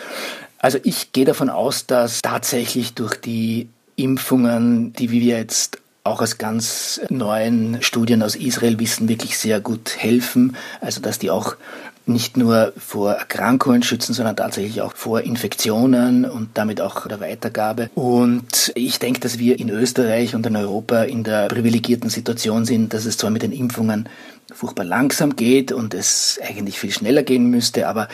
Also 0.60 0.77
ich 0.84 1.12
gehe 1.12 1.25
davon 1.25 1.49
aus, 1.49 1.86
dass 1.88 2.21
tatsächlich 2.21 2.93
durch 2.93 3.15
die 3.15 3.67
Impfungen, 3.95 4.93
die 4.93 5.12
wir 5.12 5.38
jetzt 5.38 5.79
auch 6.03 6.21
aus 6.21 6.38
ganz 6.38 6.99
neuen 7.10 7.81
Studien 7.81 8.23
aus 8.23 8.36
Israel 8.36 8.79
wissen, 8.79 9.07
wirklich 9.07 9.38
sehr 9.38 9.60
gut 9.60 9.97
helfen. 9.97 10.55
Also 10.79 11.01
dass 11.01 11.19
die 11.19 11.29
auch 11.29 11.55
nicht 12.05 12.37
nur 12.37 12.73
vor 12.77 13.13
Erkrankungen 13.13 13.83
schützen, 13.83 14.13
sondern 14.13 14.35
tatsächlich 14.35 14.81
auch 14.81 14.93
vor 14.95 15.21
Infektionen 15.21 16.25
und 16.25 16.49
damit 16.55 16.81
auch 16.81 17.07
der 17.07 17.19
Weitergabe. 17.19 17.89
Und 17.95 18.71
ich 18.75 18.99
denke, 18.99 19.19
dass 19.19 19.37
wir 19.37 19.59
in 19.59 19.69
Österreich 19.69 20.35
und 20.35 20.45
in 20.45 20.55
Europa 20.55 21.03
in 21.03 21.23
der 21.23 21.47
privilegierten 21.47 22.09
Situation 22.09 22.65
sind, 22.65 22.93
dass 22.93 23.05
es 23.05 23.17
zwar 23.17 23.29
mit 23.29 23.43
den 23.43 23.51
Impfungen 23.51 24.09
furchtbar 24.54 24.84
langsam 24.84 25.36
geht 25.36 25.71
und 25.71 25.93
es 25.93 26.39
eigentlich 26.43 26.80
viel 26.80 26.91
schneller 26.91 27.23
gehen 27.23 27.49
müsste. 27.49 27.88
Aber 27.88 28.08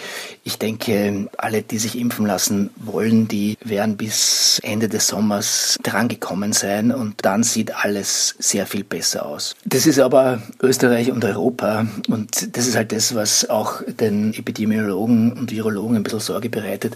ich 0.44 0.58
denke, 0.58 1.30
alle, 1.38 1.62
die 1.62 1.78
sich 1.78 1.98
impfen 1.98 2.26
lassen 2.26 2.70
wollen, 2.78 3.28
die 3.28 3.58
werden 3.64 3.98
bis 3.98 4.60
Ende 4.64 4.88
des 4.88 5.08
Sommers 5.08 5.78
drangekommen 5.84 6.54
sein 6.54 6.92
und 6.92 7.26
dann 7.26 7.44
sieht 7.44 7.76
alles 7.76 8.36
sehr 8.40 8.66
viel 8.66 8.84
besser 8.84 9.26
aus. 9.26 9.56
Das 9.66 9.86
ist 9.86 10.00
aber 10.00 10.42
Österreich 10.62 11.12
und 11.12 11.24
Europa 11.26 11.88
und 12.08 12.56
das 12.56 12.68
ist 12.68 12.76
halt 12.76 12.92
das, 12.92 13.16
was 13.16 13.50
auch 13.50 13.82
den 13.86 14.34
Epidemiologen 14.34 15.34
und 15.34 15.52
Virologen 15.52 15.98
ein 15.98 16.04
bisschen 16.04 16.20
Sorge 16.20 16.50
bereitet, 16.50 16.96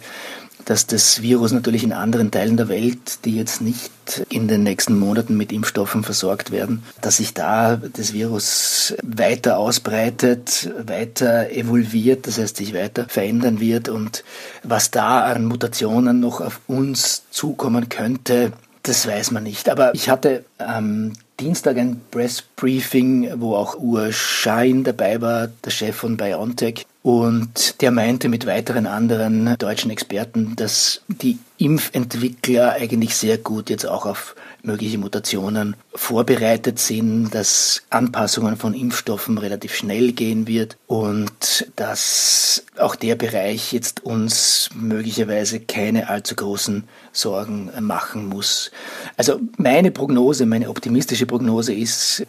dass 0.66 0.88
das 0.88 1.22
Virus 1.22 1.52
natürlich 1.52 1.84
in 1.84 1.94
anderen 1.94 2.32
Teilen 2.32 2.58
der 2.58 2.70
Welt, 2.70 3.26
die 3.26 3.36
jetzt 3.36 3.62
nicht 3.62 3.92
in 4.30 4.48
den 4.48 4.64
nächsten 4.64 4.98
Monaten 4.98 5.38
mit 5.38 5.52
Impfstoffen 5.52 6.04
versorgt 6.04 6.52
werden, 6.52 6.84
dass 7.02 7.18
sich 7.18 7.34
da 7.34 7.78
das 7.78 8.14
Virus 8.14 8.94
weiter 9.04 9.58
ausbreitet, 9.58 10.70
weiter 10.86 11.52
evolviert, 11.52 12.28
das 12.28 12.38
heißt 12.38 12.58
sich 12.58 12.74
weiter 12.74 13.06
verändern 13.08 13.60
wird 13.60 13.90
und 13.90 14.24
was 14.64 14.92
da 14.92 15.24
an 15.24 15.46
Mutationen 15.46 16.20
noch 16.20 16.42
auf 16.42 16.60
uns 16.68 17.24
zukommen 17.32 17.90
könnte, 17.90 18.52
das 18.84 19.08
weiß 19.08 19.32
man 19.32 19.44
nicht. 19.44 19.70
Aber 19.70 19.94
ich 19.94 20.10
hatte 20.10 20.44
am 20.58 21.14
Dienstag 21.40 21.78
ein 21.78 22.02
Pressbriefing, 22.12 23.40
wo 23.40 23.56
auch 23.56 23.76
Ur 23.78 24.12
Schein 24.12 24.84
dabei 24.84 25.22
war, 25.22 25.50
der 25.64 25.72
Chef 25.72 25.96
von 25.96 26.18
BioNTech. 26.18 26.86
Und 27.04 27.82
der 27.82 27.90
meinte 27.90 28.30
mit 28.30 28.46
weiteren 28.46 28.86
anderen 28.86 29.58
deutschen 29.58 29.90
Experten, 29.90 30.56
dass 30.56 31.02
die 31.08 31.40
Impfentwickler 31.58 32.74
eigentlich 32.74 33.16
sehr 33.16 33.40
gut 33.40 33.72
jetzt 33.72 33.88
auch 33.88 34.06
auf 34.06 34.36
mögliche 34.62 35.00
Mutationen 35.00 35.76
vorbereitet 35.96 36.78
sind, 36.78 37.32
dass 37.32 37.82
Anpassungen 37.90 38.56
von 38.56 38.76
Impfstoffen 38.76 39.40
relativ 39.40 39.74
schnell 39.74 40.12
gehen 40.12 40.46
wird 40.46 40.78
und 40.86 41.72
dass 41.76 42.64
auch 42.78 42.96
der 42.96 43.16
Bereich 43.16 43.74
jetzt 43.74 44.06
uns 44.06 44.70
möglicherweise 44.76 45.60
keine 45.60 46.10
allzu 46.10 46.36
großen 46.36 46.84
Sorgen 47.12 47.72
machen 47.80 48.28
muss. 48.28 48.70
Also 49.18 49.40
meine 49.58 49.90
Prognose, 49.90 50.46
meine 50.46 50.70
optimistische 50.70 51.26
Prognose 51.26 51.74
ist, 51.74 52.26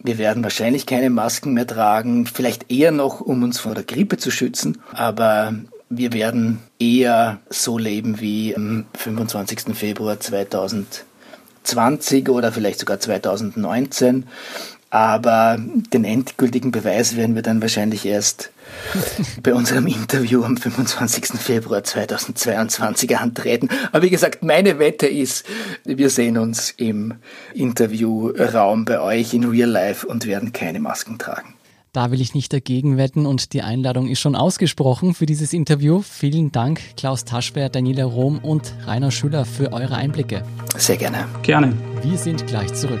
wir 0.00 0.18
werden 0.18 0.42
wahrscheinlich 0.42 0.86
keine 0.86 1.10
Masken 1.10 1.54
mehr 1.54 1.66
tragen, 1.66 2.26
vielleicht 2.26 2.70
eher 2.70 2.92
noch, 2.92 3.20
um 3.20 3.42
uns 3.42 3.58
vor 3.58 3.74
der 3.74 3.84
Grippe 3.84 4.16
zu 4.16 4.30
schützen, 4.30 4.80
aber 4.92 5.54
wir 5.90 6.12
werden 6.12 6.60
eher 6.78 7.38
so 7.48 7.78
leben 7.78 8.20
wie 8.20 8.54
am 8.54 8.84
25. 8.94 9.74
Februar 9.74 10.20
2020 10.20 12.28
oder 12.28 12.52
vielleicht 12.52 12.80
sogar 12.80 13.00
2019. 13.00 14.26
Aber 14.90 15.58
den 15.92 16.04
endgültigen 16.04 16.70
Beweis 16.70 17.14
werden 17.16 17.34
wir 17.34 17.42
dann 17.42 17.60
wahrscheinlich 17.60 18.06
erst 18.06 18.50
bei 19.42 19.52
unserem 19.52 19.86
Interview 19.86 20.44
am 20.44 20.56
25. 20.56 21.38
Februar 21.38 21.84
2022 21.84 23.18
antreten. 23.18 23.68
Aber 23.92 24.02
wie 24.02 24.10
gesagt, 24.10 24.42
meine 24.42 24.78
Wette 24.78 25.06
ist, 25.06 25.44
wir 25.84 26.08
sehen 26.08 26.38
uns 26.38 26.70
im 26.70 27.14
Interviewraum 27.54 28.86
bei 28.86 29.00
euch 29.00 29.34
in 29.34 29.44
Real 29.44 29.68
Life 29.68 30.06
und 30.06 30.26
werden 30.26 30.52
keine 30.52 30.80
Masken 30.80 31.18
tragen. 31.18 31.54
Da 31.92 32.10
will 32.10 32.20
ich 32.20 32.34
nicht 32.34 32.52
dagegen 32.52 32.96
wetten 32.96 33.26
und 33.26 33.52
die 33.54 33.62
Einladung 33.62 34.08
ist 34.08 34.20
schon 34.20 34.36
ausgesprochen 34.36 35.14
für 35.14 35.26
dieses 35.26 35.52
Interview. 35.52 36.02
Vielen 36.02 36.52
Dank, 36.52 36.80
Klaus 36.96 37.24
Taschwer, 37.24 37.70
Daniela 37.70 38.04
Rohm 38.04 38.38
und 38.38 38.74
Rainer 38.86 39.10
Schüller 39.10 39.44
für 39.44 39.72
eure 39.72 39.96
Einblicke. 39.96 40.42
Sehr 40.76 40.96
gerne. 40.96 41.26
Gerne. 41.42 41.72
Wir 42.02 42.18
sind 42.18 42.46
gleich 42.46 42.72
zurück. 42.74 43.00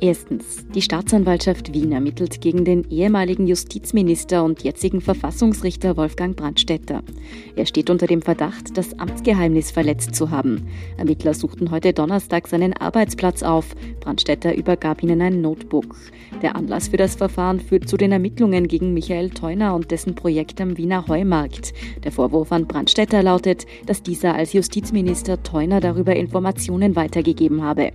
Erstens. 0.00 0.66
Die 0.74 0.82
Staatsanwaltschaft 0.82 1.72
Wien 1.72 1.92
ermittelt 1.92 2.40
gegen 2.40 2.64
den 2.64 2.84
ehemaligen 2.90 3.46
Justizminister 3.46 4.44
und 4.44 4.62
jetzigen 4.62 5.00
Verfassungsrichter 5.00 5.96
Wolfgang 5.96 6.36
Brandstätter. 6.36 7.02
Er 7.56 7.64
steht 7.64 7.88
unter 7.88 8.06
dem 8.06 8.20
Verdacht, 8.20 8.76
das 8.76 8.98
Amtsgeheimnis 8.98 9.70
verletzt 9.70 10.14
zu 10.14 10.30
haben. 10.30 10.66
Ermittler 10.98 11.32
suchten 11.32 11.70
heute 11.70 11.92
Donnerstag 11.92 12.48
seinen 12.48 12.74
Arbeitsplatz 12.74 13.42
auf. 13.42 13.74
Brandstätter 14.00 14.54
übergab 14.54 15.02
ihnen 15.02 15.22
ein 15.22 15.40
Notebook. 15.40 15.96
Der 16.42 16.56
Anlass 16.56 16.88
für 16.88 16.98
das 16.98 17.14
Verfahren 17.14 17.60
führt 17.60 17.88
zu 17.88 17.96
den 17.96 18.12
Ermittlungen 18.12 18.68
gegen 18.68 18.92
Michael 18.92 19.30
Theuner 19.30 19.74
und 19.74 19.90
dessen 19.90 20.14
Projekt 20.16 20.60
am 20.60 20.76
Wiener 20.76 21.06
Heumarkt. 21.06 21.72
Der 22.02 22.12
Vorwurf 22.12 22.52
an 22.52 22.66
Brandstätter 22.66 23.22
lautet, 23.22 23.64
dass 23.86 24.02
dieser 24.02 24.34
als 24.34 24.52
Justizminister 24.52 25.42
Theuner 25.42 25.80
darüber 25.80 26.14
Informationen 26.14 26.96
weitergegeben 26.96 27.62
habe. 27.62 27.92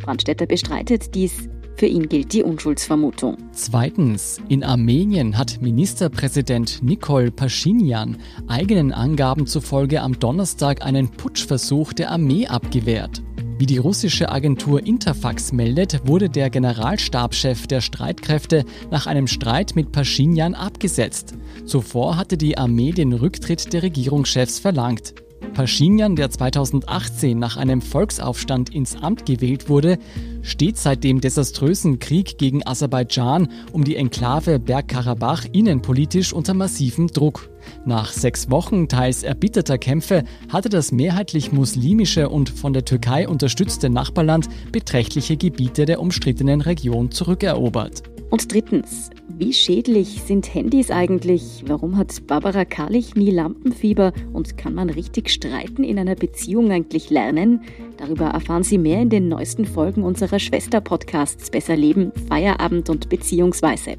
Brandstätter 0.00 0.46
bestreitet 0.46 1.14
dies. 1.14 1.48
Für 1.76 1.86
ihn 1.86 2.08
gilt 2.08 2.34
die 2.34 2.42
Unschuldsvermutung. 2.42 3.38
Zweitens, 3.52 4.38
in 4.48 4.62
Armenien 4.64 5.38
hat 5.38 5.62
Ministerpräsident 5.62 6.82
Nikol 6.82 7.30
Pashinyan 7.30 8.18
eigenen 8.48 8.92
Angaben 8.92 9.46
zufolge 9.46 10.02
am 10.02 10.18
Donnerstag 10.18 10.84
einen 10.84 11.08
Putschversuch 11.10 11.94
der 11.94 12.10
Armee 12.10 12.46
abgewehrt. 12.46 13.22
Wie 13.60 13.66
die 13.66 13.78
russische 13.78 14.30
Agentur 14.30 14.86
Interfax 14.86 15.52
meldet, 15.52 16.06
wurde 16.06 16.30
der 16.30 16.48
Generalstabschef 16.50 17.66
der 17.66 17.82
Streitkräfte 17.82 18.64
nach 18.90 19.06
einem 19.06 19.26
Streit 19.26 19.76
mit 19.76 19.92
Pashinyan 19.92 20.54
abgesetzt. 20.54 21.34
Zuvor 21.66 22.16
hatte 22.16 22.38
die 22.38 22.56
Armee 22.56 22.92
den 22.92 23.12
Rücktritt 23.12 23.72
der 23.72 23.82
Regierungschefs 23.82 24.58
verlangt. 24.58 25.14
Pashinyan, 25.60 26.16
der 26.16 26.30
2018 26.30 27.38
nach 27.38 27.58
einem 27.58 27.82
Volksaufstand 27.82 28.74
ins 28.74 28.96
Amt 28.96 29.26
gewählt 29.26 29.68
wurde, 29.68 29.98
steht 30.40 30.78
seit 30.78 31.04
dem 31.04 31.20
desaströsen 31.20 31.98
Krieg 31.98 32.38
gegen 32.38 32.66
Aserbaidschan 32.66 33.46
um 33.70 33.84
die 33.84 33.96
Enklave 33.96 34.58
Bergkarabach 34.58 35.44
innenpolitisch 35.52 36.32
unter 36.32 36.54
massivem 36.54 37.08
Druck. 37.08 37.50
Nach 37.84 38.10
sechs 38.10 38.50
Wochen 38.50 38.88
teils 38.88 39.22
erbitterter 39.22 39.76
Kämpfe 39.76 40.24
hatte 40.48 40.70
das 40.70 40.92
mehrheitlich 40.92 41.52
muslimische 41.52 42.30
und 42.30 42.48
von 42.48 42.72
der 42.72 42.86
Türkei 42.86 43.28
unterstützte 43.28 43.90
Nachbarland 43.90 44.48
beträchtliche 44.72 45.36
Gebiete 45.36 45.84
der 45.84 46.00
umstrittenen 46.00 46.62
Region 46.62 47.10
zurückerobert. 47.10 48.02
Und 48.30 48.52
drittens, 48.52 49.10
wie 49.28 49.52
schädlich 49.52 50.22
sind 50.24 50.54
Handys 50.54 50.92
eigentlich? 50.92 51.64
Warum 51.66 51.96
hat 51.96 52.26
Barbara 52.28 52.64
Karlich 52.64 53.16
nie 53.16 53.32
Lampenfieber? 53.32 54.12
Und 54.32 54.56
kann 54.56 54.72
man 54.74 54.88
richtig 54.88 55.30
streiten 55.30 55.82
in 55.82 55.98
einer 55.98 56.14
Beziehung 56.14 56.70
eigentlich 56.70 57.10
lernen? 57.10 57.62
Darüber 57.96 58.26
erfahren 58.26 58.62
Sie 58.62 58.78
mehr 58.78 59.02
in 59.02 59.10
den 59.10 59.28
neuesten 59.28 59.64
Folgen 59.64 60.04
unserer 60.04 60.38
Schwester-Podcasts 60.38 61.50
Besser 61.50 61.76
Leben, 61.76 62.12
Feierabend 62.28 62.88
und 62.88 63.08
Beziehungsweise. 63.08 63.96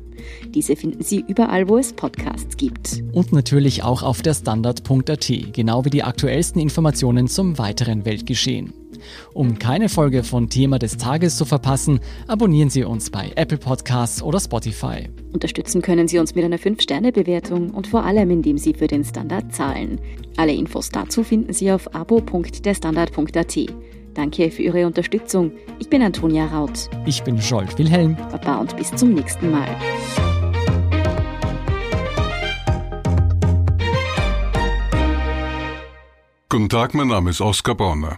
Diese 0.48 0.78
finden 0.78 1.04
Sie 1.04 1.26
überall, 1.28 1.68
wo 1.68 1.78
es 1.78 1.92
Podcasts 1.92 2.56
gibt. 2.56 3.04
Und 3.12 3.34
natürlich 3.34 3.84
auch 3.84 4.02
auf 4.02 4.22
der 4.22 4.34
Standard.at, 4.34 5.32
genau 5.52 5.84
wie 5.84 5.90
die 5.90 6.04
aktuellsten 6.04 6.62
Informationen 6.62 7.28
zum 7.28 7.58
weiteren 7.58 8.06
Weltgeschehen. 8.06 8.74
Um 9.34 9.60
keine 9.60 9.90
Folge 9.90 10.24
von 10.24 10.50
Thema 10.50 10.80
des 10.80 10.98
Tages 10.98 11.38
zu 11.38 11.46
verpassen, 11.46 12.00
abonnieren 12.28 12.70
Sie 12.70 12.84
uns 12.84 13.10
bei 13.10 13.32
Apple 13.36 13.58
Podcasts 13.58 14.22
oder 14.22 14.40
Spotify. 14.40 15.10
Unterstützen 15.34 15.82
können 15.82 16.08
Sie 16.08 16.20
uns 16.20 16.36
mit 16.36 16.44
einer 16.44 16.58
5-Sterne-Bewertung 16.58 17.72
und 17.72 17.88
vor 17.88 18.04
allem, 18.04 18.32
indem 18.32 18.58
Sie 18.58 18.74
für 18.74 18.88
den 18.88 19.04
Standard 19.04 19.54
zahlen. 19.54 20.00
Alle 20.38 20.54
Infos 20.54 20.90
dazu 20.90 21.24
finden 21.24 21.54
Sie 21.54 21.72
auf 21.72 21.94
abo.derstandard.at. 21.96 23.58
Danke 24.14 24.52
für 24.52 24.62
Ihre 24.62 24.86
Unterstützung. 24.86 25.52
Ich 25.80 25.90
bin 25.90 26.02
Antonia 26.02 26.46
Raut. 26.48 26.90
Ich 27.06 27.24
bin 27.24 27.42
Scholt 27.42 27.78
Wilhelm. 27.78 28.18
Baba 28.32 28.58
und 28.58 28.76
bis 28.76 28.94
zum 28.96 29.14
nächsten 29.14 29.52
Mal. 29.52 29.70
Guten 36.50 36.68
Tag, 36.68 36.94
mein 36.94 37.08
Name 37.08 37.30
ist 37.30 37.40
Oskar 37.40 37.76
Bonner. 37.76 38.18